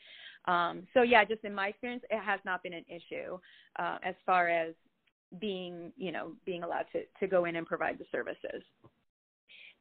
Um, 0.46 0.86
so 0.94 1.02
yeah, 1.02 1.24
just 1.24 1.44
in 1.44 1.54
my 1.54 1.68
experience, 1.68 2.02
it 2.10 2.20
has 2.22 2.40
not 2.44 2.62
been 2.62 2.74
an 2.74 2.84
issue 2.88 3.38
uh, 3.78 3.98
as 4.04 4.14
far 4.26 4.48
as 4.48 4.74
being, 5.40 5.92
you 5.96 6.12
know, 6.12 6.32
being 6.44 6.62
allowed 6.62 6.86
to, 6.92 7.02
to 7.20 7.26
go 7.26 7.44
in 7.46 7.56
and 7.56 7.66
provide 7.66 7.98
the 7.98 8.04
services. 8.12 8.62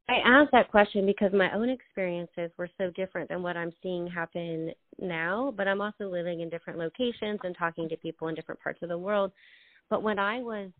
I 0.09 0.15
asked 0.25 0.51
that 0.51 0.69
question 0.69 1.05
because 1.05 1.31
my 1.31 1.53
own 1.53 1.69
experiences 1.69 2.51
were 2.57 2.69
so 2.77 2.91
different 2.91 3.29
than 3.29 3.41
what 3.41 3.55
I'm 3.55 3.71
seeing 3.81 4.05
happen 4.05 4.71
now, 4.99 5.53
but 5.55 5.67
I'm 5.67 5.79
also 5.79 6.09
living 6.09 6.41
in 6.41 6.49
different 6.49 6.77
locations 6.77 7.39
and 7.43 7.55
talking 7.57 7.87
to 7.87 7.95
people 7.97 8.27
in 8.27 8.35
different 8.35 8.61
parts 8.61 8.79
of 8.81 8.89
the 8.89 8.97
world. 8.97 9.31
But 9.89 10.03
when 10.03 10.19
I 10.19 10.41
was 10.41 10.71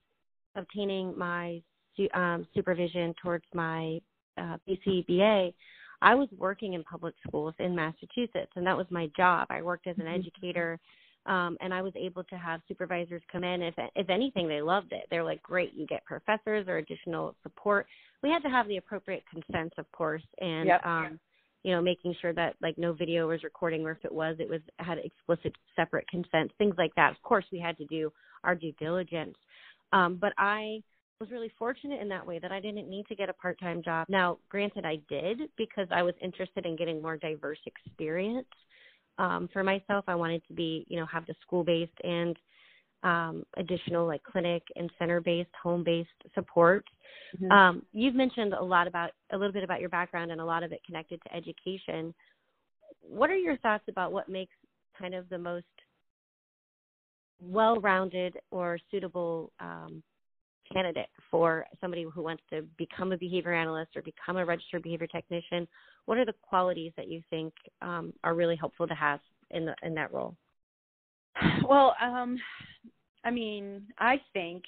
obtaining 0.56 1.18
my 1.18 1.62
um, 2.14 2.46
supervision 2.54 3.14
towards 3.22 3.46
my 3.54 4.00
uh, 4.38 4.58
BCBA, 4.68 5.54
I 6.04 6.16
was 6.16 6.28
working 6.38 6.74
in 6.74 6.84
public 6.84 7.16
schools 7.26 7.54
in 7.60 7.74
Massachusetts, 7.74 8.52
and 8.56 8.68
that 8.68 8.76
was 8.76 8.86
my 8.90 9.10
job. 9.16 9.48
I 9.50 9.62
worked 9.62 9.88
as 9.88 9.96
an 9.98 10.04
mm-hmm. 10.04 10.20
educator, 10.20 10.78
um, 11.26 11.58
and 11.62 11.74
I 11.74 11.82
was 11.82 11.94
able 11.96 12.26
to 12.26 12.36
have 12.36 12.60
supervisors 12.68 13.22
come 13.32 13.46
in. 13.46 13.62
If 13.62 13.76
if 13.96 14.10
anything, 14.10 14.50
they 14.50 14.62
loved 14.62 14.92
it. 14.92 15.08
They're 15.10 15.24
like, 15.24 15.42
"Great, 15.42 15.74
you 15.74 15.88
get 15.88 16.04
professors 16.04 16.68
or 16.68 16.78
additional 16.78 17.36
support." 17.42 17.88
We 18.22 18.30
had 18.30 18.44
to 18.44 18.50
have 18.50 18.68
the 18.68 18.78
appropriate 18.78 19.24
consents, 19.32 19.76
of 19.78 19.90
course, 19.94 20.24
and 20.40 20.68
yep. 20.68 20.86
um, 20.86 21.20
you 21.64 21.72
know, 21.72 21.82
making 21.82 22.14
sure 22.22 22.34
that 22.34 22.56
like 22.62 22.78
no 22.78 22.92
video 22.92 23.30
was 23.30 23.42
recording, 23.44 23.86
or 23.86 23.92
if 23.92 24.04
it 24.04 24.14
was, 24.14 24.36
it 24.40 24.50
was 24.50 24.60
had 24.80 24.98
explicit 24.98 25.54
separate 25.78 26.08
consent, 26.10 26.52
things 26.58 26.76
like 26.78 26.94
that. 26.96 27.12
Of 27.12 27.22
course, 27.24 27.46
we 27.50 27.60
had 27.60 27.78
to 27.78 27.86
do 27.86 28.12
our 28.44 28.56
due 28.56 28.74
diligence. 28.74 29.38
Um, 29.94 30.18
but 30.20 30.34
I 30.38 30.84
was 31.20 31.32
really 31.32 31.52
fortunate 31.58 32.02
in 32.02 32.10
that 32.10 32.26
way 32.26 32.40
that 32.40 32.52
I 32.52 32.60
didn't 32.60 32.90
need 32.90 33.08
to 33.08 33.16
get 33.16 33.30
a 33.30 33.34
part 33.34 33.60
time 33.60 33.82
job. 33.84 34.08
Now, 34.10 34.38
granted, 34.50 34.86
I 34.86 35.00
did 35.10 35.42
because 35.58 35.88
I 35.92 36.02
was 36.02 36.14
interested 36.22 36.66
in 36.66 36.76
getting 36.76 37.02
more 37.02 37.18
diverse 37.18 37.60
experience 37.66 38.48
um, 39.18 39.50
for 39.54 39.64
myself. 39.64 40.06
I 40.08 40.16
wanted 40.16 40.42
to 40.48 40.54
be, 40.54 40.86
you 40.90 41.00
know, 41.00 41.06
have 41.06 41.26
the 41.26 41.36
school 41.42 41.64
based 41.64 41.92
and 42.04 42.38
um, 43.04 43.44
additional 43.58 44.08
like 44.08 44.24
clinic 44.24 44.64
and 44.76 44.90
center 44.98 45.22
based, 45.22 45.52
home 45.62 45.84
based 45.84 46.10
support. 46.34 46.86
Mm-hmm. 47.38 47.52
Um, 47.52 47.84
you've 47.92 48.16
mentioned 48.16 48.54
a 48.54 48.64
lot 48.64 48.88
about 48.88 49.12
a 49.32 49.38
little 49.38 49.54
bit 49.54 49.64
about 49.64 49.82
your 49.82 49.90
background 49.90 50.32
and 50.32 50.42
a 50.42 50.46
lot 50.46 50.64
of 50.64 50.72
it 50.72 50.82
connected 50.86 51.22
to 51.24 51.36
education. 51.36 52.14
What 53.02 53.30
are 53.30 53.38
your 53.38 53.58
thoughts 53.58 53.84
about 53.90 54.12
what 54.12 54.30
makes 54.30 54.54
kind 54.98 55.14
of 55.14 55.28
the 55.30 55.38
most 55.38 55.66
well 57.42 57.80
rounded 57.82 58.38
or 58.52 58.78
suitable 58.90 59.52
um, 59.60 60.02
candidate 60.72 61.10
for 61.30 61.66
somebody 61.82 62.04
who 62.04 62.22
wants 62.22 62.44
to 62.50 62.64
become 62.78 63.12
a 63.12 63.18
behavior 63.18 63.54
analyst 63.54 63.96
or 63.96 64.02
become 64.02 64.38
a 64.38 64.46
registered 64.46 64.84
behavior 64.84 65.08
technician? 65.08 65.68
What 66.06 66.18
are 66.18 66.26
the 66.26 66.34
qualities 66.42 66.92
that 66.98 67.08
you 67.08 67.22
think 67.30 67.54
um, 67.82 68.14
are 68.24 68.36
really 68.36 68.56
helpful 68.56 68.88
to 68.88 68.94
have 68.94 69.20
in 69.52 69.66
the, 69.66 69.76
in 69.84 69.94
that 69.96 70.14
role? 70.14 70.36
Well, 71.68 71.96
um, 72.02 72.38
I 73.24 73.32
mean, 73.32 73.84
I 73.98 74.22
think 74.34 74.64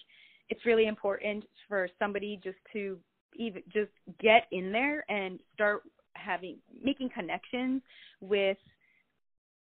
it's 0.50 0.66
really 0.66 0.88
important 0.88 1.44
for 1.68 1.90
somebody 2.00 2.40
just 2.44 2.58
to 2.74 2.98
even 3.36 3.62
just 3.74 3.92
get 4.22 4.48
in 4.52 4.72
there 4.72 5.04
and 5.10 5.40
start 5.54 5.82
having 6.14 6.58
making 6.84 7.10
connections 7.10 7.82
with 8.22 8.58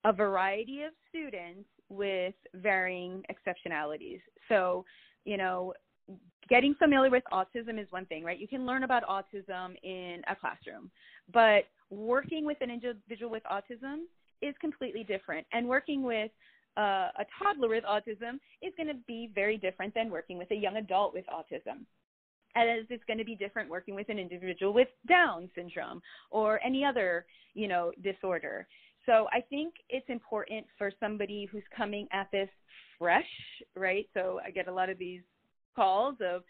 a 0.05 0.13
variety 0.13 0.83
of 0.83 0.93
students 1.09 1.69
with 1.89 2.35
varying 2.55 3.23
exceptionalities. 3.31 4.21
So, 4.49 4.85
you 5.25 5.37
know, 5.37 5.73
getting 6.49 6.75
familiar 6.75 7.11
with 7.11 7.25
autism 7.33 7.81
is 7.81 7.87
one 7.91 8.07
thing, 8.07 8.25
right? 8.25 8.39
You 8.39 8.49
can 8.49 8.67
learn 8.67 8.85
about 8.85 9.03
autism 9.05 9.75
in 9.83 10.23
a 10.29 10.37
classroom, 10.37 10.91
but 11.33 11.65
working 11.91 12.45
with 12.45 12.59
an 12.61 12.71
individual 12.71 13.31
with 13.31 13.43
autism 13.45 14.05
is 14.43 14.55
completely 14.61 15.05
different. 15.05 15.47
And 15.53 15.69
working 15.69 16.03
with 16.03 16.31
uh, 16.77 17.09
a 17.19 17.25
toddler 17.39 17.69
with 17.69 17.85
autism 17.85 18.39
is 18.63 18.73
going 18.77 18.89
to 18.89 18.99
be 19.07 19.31
very 19.35 19.57
different 19.57 19.95
than 19.95 20.11
working 20.11 20.39
with 20.39 20.51
a 20.51 20.57
young 20.57 20.77
adult 20.77 21.15
with 21.15 21.25
autism 21.27 21.85
as 22.57 22.85
it's 22.89 23.05
going 23.07 23.19
to 23.19 23.25
be 23.25 23.35
different 23.35 23.69
working 23.69 23.95
with 23.95 24.09
an 24.09 24.19
individual 24.19 24.73
with 24.73 24.89
down 25.09 25.51
syndrome 25.55 26.01
or 26.31 26.61
any 26.65 26.85
other 26.85 27.27
you 27.55 27.67
know 27.67 27.91
disorder 28.03 28.67
so 29.07 29.27
i 29.33 29.41
think 29.41 29.75
it's 29.89 30.09
important 30.09 30.65
for 30.79 30.93
somebody 31.01 31.49
who's 31.51 31.65
coming 31.77 32.07
at 32.13 32.31
this 32.31 32.49
fresh 32.99 33.25
right 33.77 34.07
so 34.15 34.41
i 34.47 34.51
get 34.51 34.69
a 34.69 34.73
lot 34.73 34.89
of 34.89 34.99
these 34.99 35.21
calls 35.75 36.17
of 36.21 36.43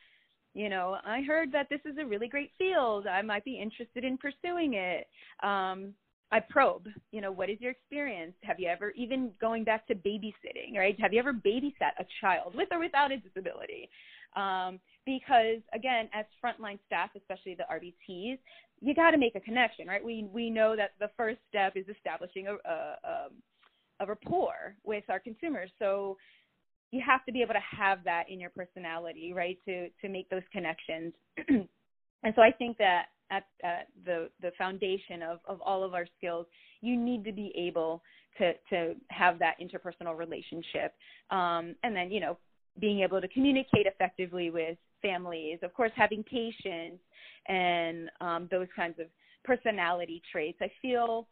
you 0.54 0.68
know 0.68 0.96
i 1.04 1.22
heard 1.22 1.50
that 1.52 1.68
this 1.70 1.80
is 1.84 1.96
a 1.98 2.04
really 2.04 2.28
great 2.28 2.50
field 2.58 3.06
i 3.06 3.22
might 3.22 3.44
be 3.44 3.60
interested 3.60 4.04
in 4.04 4.18
pursuing 4.18 4.74
it 4.74 5.06
um, 5.42 5.94
I 6.34 6.40
probe, 6.40 6.88
you 7.12 7.20
know, 7.20 7.30
what 7.30 7.48
is 7.48 7.60
your 7.60 7.70
experience? 7.70 8.34
Have 8.42 8.58
you 8.58 8.66
ever, 8.66 8.90
even 8.96 9.30
going 9.40 9.62
back 9.62 9.86
to 9.86 9.94
babysitting, 9.94 10.76
right? 10.76 10.98
Have 10.98 11.12
you 11.12 11.20
ever 11.20 11.32
babysat 11.32 11.94
a 12.00 12.04
child 12.20 12.56
with 12.56 12.68
or 12.72 12.80
without 12.80 13.12
a 13.12 13.18
disability? 13.18 13.88
Um, 14.34 14.80
because 15.06 15.58
again, 15.72 16.08
as 16.12 16.24
frontline 16.44 16.80
staff, 16.86 17.10
especially 17.16 17.54
the 17.54 17.66
RBTs, 17.70 18.38
you 18.80 18.94
got 18.94 19.12
to 19.12 19.18
make 19.18 19.36
a 19.36 19.40
connection, 19.40 19.86
right? 19.86 20.04
We 20.04 20.26
we 20.32 20.50
know 20.50 20.74
that 20.74 20.94
the 20.98 21.10
first 21.16 21.38
step 21.48 21.74
is 21.76 21.86
establishing 21.88 22.48
a, 22.48 22.54
a, 22.68 23.28
a 24.00 24.06
rapport 24.06 24.74
with 24.82 25.04
our 25.08 25.20
consumers. 25.20 25.70
So 25.78 26.16
you 26.90 27.02
have 27.04 27.24
to 27.26 27.32
be 27.32 27.42
able 27.42 27.54
to 27.54 27.76
have 27.76 28.04
that 28.04 28.24
in 28.28 28.40
your 28.40 28.50
personality, 28.50 29.32
right? 29.32 29.58
To 29.66 29.88
to 30.00 30.08
make 30.08 30.28
those 30.30 30.42
connections. 30.52 31.12
and 31.48 32.34
so 32.34 32.42
I 32.42 32.50
think 32.52 32.78
that 32.78 33.06
at, 33.30 33.44
at 33.62 33.88
the 34.04 34.30
the 34.40 34.52
foundation 34.56 35.22
of 35.22 35.40
of 35.46 35.60
all 35.60 35.82
of 35.82 35.94
our 35.94 36.06
skills, 36.16 36.46
you 36.80 36.96
need 36.96 37.24
to 37.24 37.32
be 37.32 37.52
able 37.56 38.02
to 38.38 38.52
to 38.70 38.94
have 39.10 39.38
that 39.38 39.54
interpersonal 39.60 40.16
relationship, 40.16 40.94
um, 41.30 41.74
and 41.82 41.94
then 41.94 42.10
you 42.10 42.20
know 42.20 42.36
being 42.80 43.00
able 43.00 43.20
to 43.20 43.28
communicate 43.28 43.86
effectively 43.86 44.50
with 44.50 44.76
families, 45.00 45.58
of 45.62 45.72
course, 45.74 45.92
having 45.94 46.24
patience 46.24 46.98
and 47.46 48.10
um, 48.20 48.48
those 48.50 48.66
kinds 48.74 48.98
of 48.98 49.06
personality 49.44 50.22
traits. 50.32 50.58
I 50.60 50.70
feel 50.80 51.28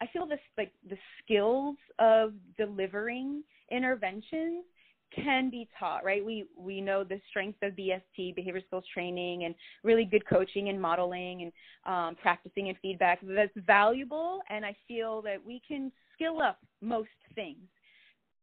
I 0.00 0.06
feel 0.12 0.26
this 0.26 0.38
like 0.58 0.72
the 0.88 0.98
skills 1.22 1.76
of 1.98 2.32
delivering 2.56 3.42
interventions 3.70 4.64
can 5.14 5.50
be 5.50 5.68
taught, 5.78 6.04
right? 6.04 6.24
We 6.24 6.46
we 6.58 6.80
know 6.80 7.04
the 7.04 7.20
strength 7.30 7.58
of 7.62 7.72
BST, 7.72 8.34
behavior 8.34 8.60
skills 8.66 8.84
training, 8.92 9.44
and 9.44 9.54
really 9.82 10.04
good 10.04 10.26
coaching 10.26 10.68
and 10.68 10.80
modeling 10.80 11.42
and 11.42 11.52
um, 11.86 12.16
practicing 12.20 12.68
and 12.68 12.76
feedback. 12.82 13.20
That's 13.22 13.52
valuable, 13.66 14.40
and 14.50 14.64
I 14.64 14.76
feel 14.88 15.22
that 15.22 15.36
we 15.44 15.62
can 15.66 15.90
skill 16.14 16.40
up 16.40 16.58
most 16.80 17.08
things. 17.34 17.68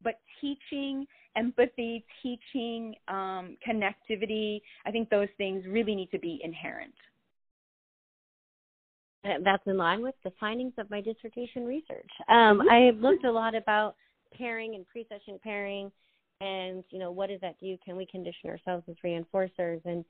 But 0.02 0.19
teaching 0.41 1.06
empathy, 1.36 2.06
teaching 2.21 2.95
um, 3.08 3.58
connectivity, 3.67 4.62
I 4.86 4.91
think 4.91 5.10
those 5.10 5.30
things 5.38 5.63
really 5.67 5.95
need 5.95 6.12
to 6.12 6.19
be 6.19 6.39
inherent. 6.43 6.93
That's 9.23 9.63
in 9.67 9.78
line 9.78 10.02
with 10.02 10.15
the 10.26 10.34
findings 10.38 10.73
of 10.78 10.89
my 10.89 10.99
dissertation 10.99 11.65
research. 11.65 12.10
Um, 12.28 12.60
mm-hmm. 12.60 12.69
I 12.69 12.89
looked 12.89 13.23
a 13.23 13.32
lot 13.32 13.56
about 13.56 13.95
pairing 14.38 14.76
and 14.76 14.86
pre-session 14.88 15.39
pairing 15.41 15.91
and 16.43 16.84
you 16.89 16.99
know 16.99 17.12
what 17.12 17.29
does 17.29 17.39
that 17.41 17.60
do 17.60 17.77
can 17.84 17.95
we 17.95 18.06
condition 18.06 18.49
ourselves 18.49 18.84
as 18.89 18.95
reinforcers 19.03 19.82
and 19.86 20.03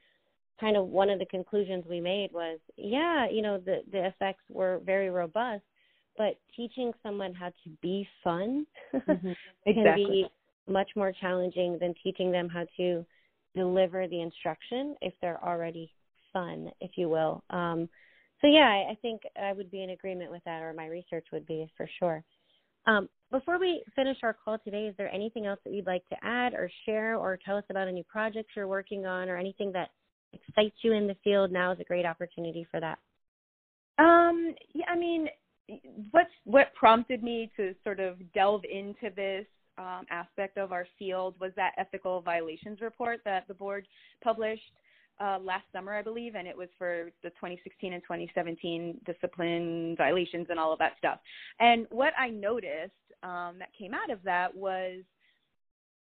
kind 0.59 0.75
of 0.75 0.87
one 0.87 1.09
of 1.09 1.19
the 1.19 1.25
conclusions 1.25 1.83
we 1.87 1.99
made 1.99 2.29
was 2.33 2.59
yeah 2.77 3.27
you 3.29 3.41
know 3.41 3.57
the 3.57 3.81
the 3.91 4.07
effects 4.07 4.43
were 4.49 4.81
very 4.85 5.09
robust 5.09 5.63
but 6.17 6.39
teaching 6.55 6.91
someone 7.01 7.33
how 7.33 7.49
to 7.49 7.69
be 7.81 8.07
fun 8.23 8.65
mm-hmm. 8.93 9.31
exactly. 9.65 9.73
can 9.75 9.95
be 9.95 10.25
much 10.67 10.89
more 10.95 11.11
challenging 11.19 11.77
than 11.79 11.93
teaching 12.03 12.31
them 12.31 12.47
how 12.49 12.65
to 12.77 13.05
deliver 13.55 14.07
the 14.07 14.21
instruction 14.21 14.95
if 15.01 15.13
they're 15.21 15.43
already 15.43 15.91
fun 16.31 16.71
if 16.81 16.91
you 16.95 17.09
will 17.09 17.43
um, 17.51 17.87
so 18.41 18.47
yeah 18.47 18.67
I, 18.67 18.91
I 18.91 18.97
think 19.01 19.21
i 19.39 19.53
would 19.53 19.69
be 19.69 19.83
in 19.83 19.91
agreement 19.91 20.31
with 20.31 20.43
that 20.45 20.63
or 20.63 20.73
my 20.73 20.87
research 20.87 21.27
would 21.31 21.45
be 21.45 21.67
for 21.77 21.87
sure 21.99 22.23
um, 22.85 23.07
before 23.33 23.59
we 23.59 23.83
finish 23.95 24.17
our 24.21 24.31
call 24.45 24.59
today, 24.59 24.85
is 24.85 24.95
there 24.95 25.11
anything 25.11 25.47
else 25.47 25.59
that 25.65 25.73
you'd 25.73 25.87
like 25.87 26.07
to 26.09 26.15
add 26.21 26.53
or 26.53 26.69
share 26.85 27.17
or 27.17 27.39
tell 27.43 27.57
us 27.57 27.63
about 27.71 27.87
any 27.87 28.03
projects 28.03 28.49
you're 28.55 28.67
working 28.67 29.07
on 29.07 29.27
or 29.27 29.37
anything 29.37 29.71
that 29.71 29.89
excites 30.33 30.75
you 30.83 30.93
in 30.93 31.07
the 31.07 31.17
field? 31.23 31.51
Now 31.51 31.71
is 31.71 31.79
a 31.79 31.83
great 31.83 32.05
opportunity 32.05 32.67
for 32.69 32.79
that. 32.79 32.99
Um, 33.97 34.53
yeah, 34.75 34.85
I 34.87 34.95
mean, 34.95 35.27
what's 36.11 36.29
what 36.43 36.75
prompted 36.75 37.23
me 37.23 37.51
to 37.57 37.73
sort 37.83 37.99
of 37.99 38.17
delve 38.33 38.65
into 38.71 39.13
this 39.15 39.47
um, 39.79 40.05
aspect 40.11 40.59
of 40.59 40.71
our 40.71 40.85
field 40.99 41.33
was 41.39 41.51
that 41.55 41.71
ethical 41.79 42.21
violations 42.21 42.81
report 42.81 43.21
that 43.25 43.47
the 43.47 43.55
board 43.55 43.87
published 44.23 44.61
uh, 45.23 45.39
last 45.39 45.63
summer, 45.71 45.93
I 45.93 46.01
believe, 46.01 46.35
and 46.35 46.47
it 46.47 46.57
was 46.57 46.67
for 46.77 47.11
the 47.23 47.29
2016 47.29 47.93
and 47.93 48.03
2017 48.03 48.99
discipline 49.05 49.95
violations 49.97 50.47
and 50.49 50.59
all 50.59 50.73
of 50.73 50.79
that 50.79 50.93
stuff. 50.97 51.19
And 51.59 51.87
what 51.91 52.13
I 52.19 52.29
noticed 52.29 52.91
um, 53.23 53.55
that 53.59 53.69
came 53.77 53.93
out 53.93 54.09
of 54.09 54.21
that 54.23 54.53
was, 54.53 55.01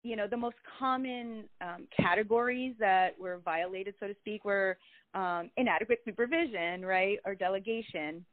you 0.02 0.16
know, 0.16 0.26
the 0.26 0.36
most 0.36 0.56
common 0.78 1.44
um, 1.60 1.86
categories 1.94 2.74
that 2.78 3.10
were 3.20 3.40
violated, 3.44 3.94
so 4.00 4.06
to 4.06 4.14
speak, 4.20 4.46
were 4.46 4.78
um, 5.12 5.50
inadequate 5.58 6.00
supervision, 6.06 6.82
right, 6.82 7.18
or 7.26 7.34
delegation. 7.34 8.24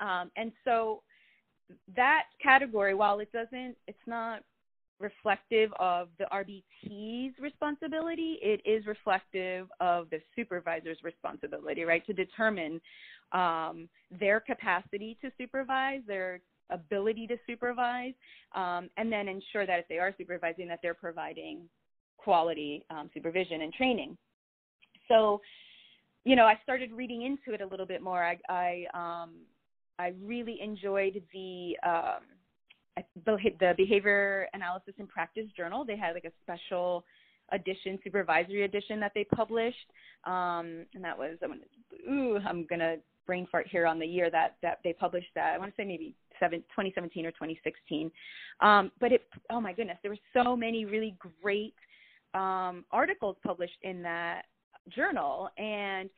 Um, 0.00 0.30
and 0.36 0.52
so 0.64 1.02
that 1.96 2.24
category, 2.42 2.94
while 2.94 3.20
it 3.20 3.32
doesn't, 3.32 3.76
it's 3.86 4.06
not 4.06 4.42
reflective 4.98 5.70
of 5.78 6.08
the 6.18 6.26
RBT's 6.32 7.38
responsibility. 7.40 8.38
It 8.42 8.60
is 8.64 8.86
reflective 8.86 9.68
of 9.80 10.08
the 10.10 10.20
supervisor's 10.36 10.98
responsibility, 11.02 11.84
right, 11.84 12.04
to 12.06 12.12
determine 12.12 12.80
um, 13.32 13.88
their 14.20 14.40
capacity 14.40 15.16
to 15.22 15.30
supervise, 15.38 16.00
their 16.06 16.40
ability 16.70 17.26
to 17.26 17.36
supervise, 17.46 18.14
um, 18.54 18.88
and 18.96 19.12
then 19.12 19.28
ensure 19.28 19.66
that 19.66 19.78
if 19.80 19.88
they 19.88 19.98
are 19.98 20.14
supervising, 20.16 20.68
that 20.68 20.80
they're 20.82 20.94
providing 20.94 21.68
quality 22.16 22.84
um, 22.90 23.10
supervision 23.12 23.62
and 23.62 23.72
training. 23.72 24.16
So, 25.08 25.40
you 26.24 26.36
know, 26.36 26.44
I 26.44 26.58
started 26.62 26.92
reading 26.92 27.22
into 27.22 27.52
it 27.52 27.60
a 27.60 27.66
little 27.66 27.86
bit 27.86 28.02
more. 28.02 28.24
I 28.24 28.38
I, 28.48 28.84
um, 28.94 29.32
I 29.98 30.14
really 30.22 30.60
enjoyed 30.62 31.22
the 31.34 31.76
um, 31.86 32.22
the 33.24 33.74
Behavior 33.76 34.48
Analysis 34.52 34.94
in 34.98 35.06
Practice 35.06 35.46
Journal. 35.56 35.84
They 35.84 35.96
had 35.96 36.14
like 36.14 36.24
a 36.24 36.32
special 36.42 37.04
edition, 37.50 37.98
supervisory 38.02 38.64
edition 38.64 39.00
that 39.00 39.12
they 39.14 39.24
published, 39.24 39.76
um, 40.24 40.86
and 40.94 41.02
that 41.02 41.16
was 41.16 41.38
I'm 41.42 41.50
gonna, 41.50 42.14
ooh, 42.14 42.38
I'm 42.46 42.66
gonna 42.68 42.96
brain 43.26 43.46
fart 43.50 43.66
here 43.68 43.86
on 43.86 43.98
the 43.98 44.06
year 44.06 44.30
that 44.30 44.56
that 44.62 44.78
they 44.84 44.92
published 44.92 45.28
that. 45.34 45.54
I 45.54 45.58
want 45.58 45.74
to 45.74 45.82
say 45.82 45.86
maybe 45.86 46.14
seven, 46.40 46.60
2017 46.70 47.26
or 47.26 47.30
2016. 47.32 48.10
Um, 48.60 48.90
but 49.00 49.12
it, 49.12 49.22
oh 49.50 49.60
my 49.60 49.72
goodness, 49.72 49.98
there 50.02 50.10
were 50.10 50.18
so 50.32 50.56
many 50.56 50.84
really 50.84 51.16
great 51.42 51.74
um, 52.34 52.84
articles 52.90 53.36
published 53.44 53.78
in 53.82 54.02
that 54.02 54.42
journal, 54.94 55.48
and 55.58 56.10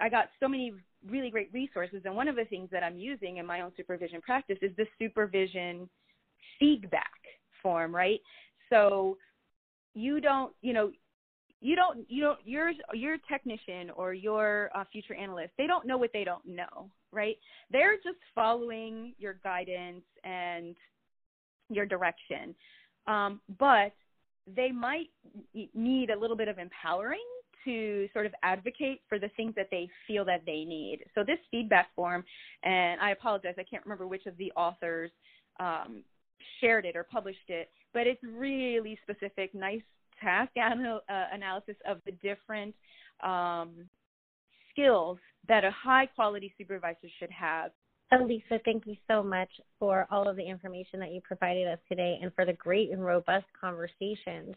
I 0.00 0.08
got 0.08 0.26
so 0.40 0.48
many 0.48 0.72
really 1.08 1.30
great 1.30 1.52
resources. 1.52 2.02
And 2.04 2.14
one 2.14 2.28
of 2.28 2.36
the 2.36 2.44
things 2.44 2.68
that 2.72 2.82
I'm 2.82 2.96
using 2.96 3.38
in 3.38 3.46
my 3.46 3.60
own 3.60 3.72
supervision 3.76 4.20
practice 4.20 4.58
is 4.62 4.72
the 4.76 4.86
supervision 4.98 5.88
feedback 6.58 7.10
form, 7.62 7.94
right? 7.94 8.20
So 8.70 9.16
you 9.94 10.20
don't, 10.20 10.52
you 10.62 10.72
know, 10.72 10.90
you 11.60 11.76
don't, 11.76 12.04
you 12.10 12.22
don't, 12.22 12.38
your 12.44 12.72
your 12.92 13.16
technician 13.30 13.90
or 13.96 14.12
your 14.12 14.70
uh, 14.74 14.84
future 14.92 15.14
analyst, 15.14 15.52
they 15.56 15.66
don't 15.66 15.86
know 15.86 15.96
what 15.96 16.10
they 16.12 16.24
don't 16.24 16.44
know, 16.44 16.90
right? 17.12 17.36
They're 17.70 17.96
just 17.96 18.18
following 18.34 19.14
your 19.18 19.38
guidance 19.42 20.04
and 20.24 20.76
your 21.70 21.86
direction, 21.86 22.54
um, 23.06 23.40
but 23.58 23.92
they 24.54 24.70
might 24.70 25.08
need 25.74 26.10
a 26.10 26.18
little 26.18 26.36
bit 26.36 26.48
of 26.48 26.58
empowering 26.58 27.24
to 27.64 28.08
sort 28.12 28.26
of 28.26 28.34
advocate 28.42 29.00
for 29.08 29.18
the 29.18 29.30
things 29.36 29.54
that 29.56 29.68
they 29.70 29.88
feel 30.06 30.24
that 30.26 30.42
they 30.44 30.64
need. 30.64 30.98
So 31.14 31.24
this 31.24 31.38
feedback 31.50 31.88
form, 31.96 32.24
and 32.62 33.00
I 33.00 33.12
apologize, 33.12 33.54
I 33.58 33.62
can't 33.62 33.84
remember 33.86 34.06
which 34.06 34.26
of 34.26 34.36
the 34.36 34.52
authors 34.54 35.10
um, 35.58 36.02
shared 36.60 36.84
it 36.84 36.96
or 36.96 37.04
published 37.04 37.48
it, 37.48 37.70
but 37.92 38.06
it's 38.06 38.22
really 38.22 38.98
specific, 39.02 39.54
nice 39.54 39.82
task 40.20 40.52
anal- 40.56 41.02
uh, 41.08 41.24
analysis 41.32 41.76
of 41.88 41.98
the 42.06 42.12
different 42.12 42.74
um, 43.22 43.88
skills 44.70 45.18
that 45.48 45.64
a 45.64 45.70
high 45.70 46.06
quality 46.06 46.54
supervisor 46.58 47.08
should 47.18 47.30
have. 47.30 47.70
Elisa, 48.12 48.60
thank 48.64 48.86
you 48.86 48.96
so 49.08 49.22
much 49.22 49.48
for 49.78 50.06
all 50.10 50.28
of 50.28 50.36
the 50.36 50.46
information 50.46 51.00
that 51.00 51.10
you 51.12 51.20
provided 51.22 51.66
us 51.66 51.78
today 51.88 52.18
and 52.22 52.32
for 52.34 52.44
the 52.44 52.52
great 52.52 52.90
and 52.90 53.04
robust 53.04 53.46
conversations. 53.58 54.54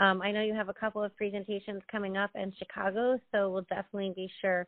Um, 0.00 0.22
I 0.22 0.32
know 0.32 0.42
you 0.42 0.54
have 0.54 0.70
a 0.70 0.74
couple 0.74 1.02
of 1.04 1.14
presentations 1.16 1.82
coming 1.92 2.16
up 2.16 2.30
in 2.34 2.52
Chicago, 2.58 3.18
so 3.30 3.50
we'll 3.50 3.66
definitely 3.68 4.12
be 4.16 4.30
sure 4.40 4.66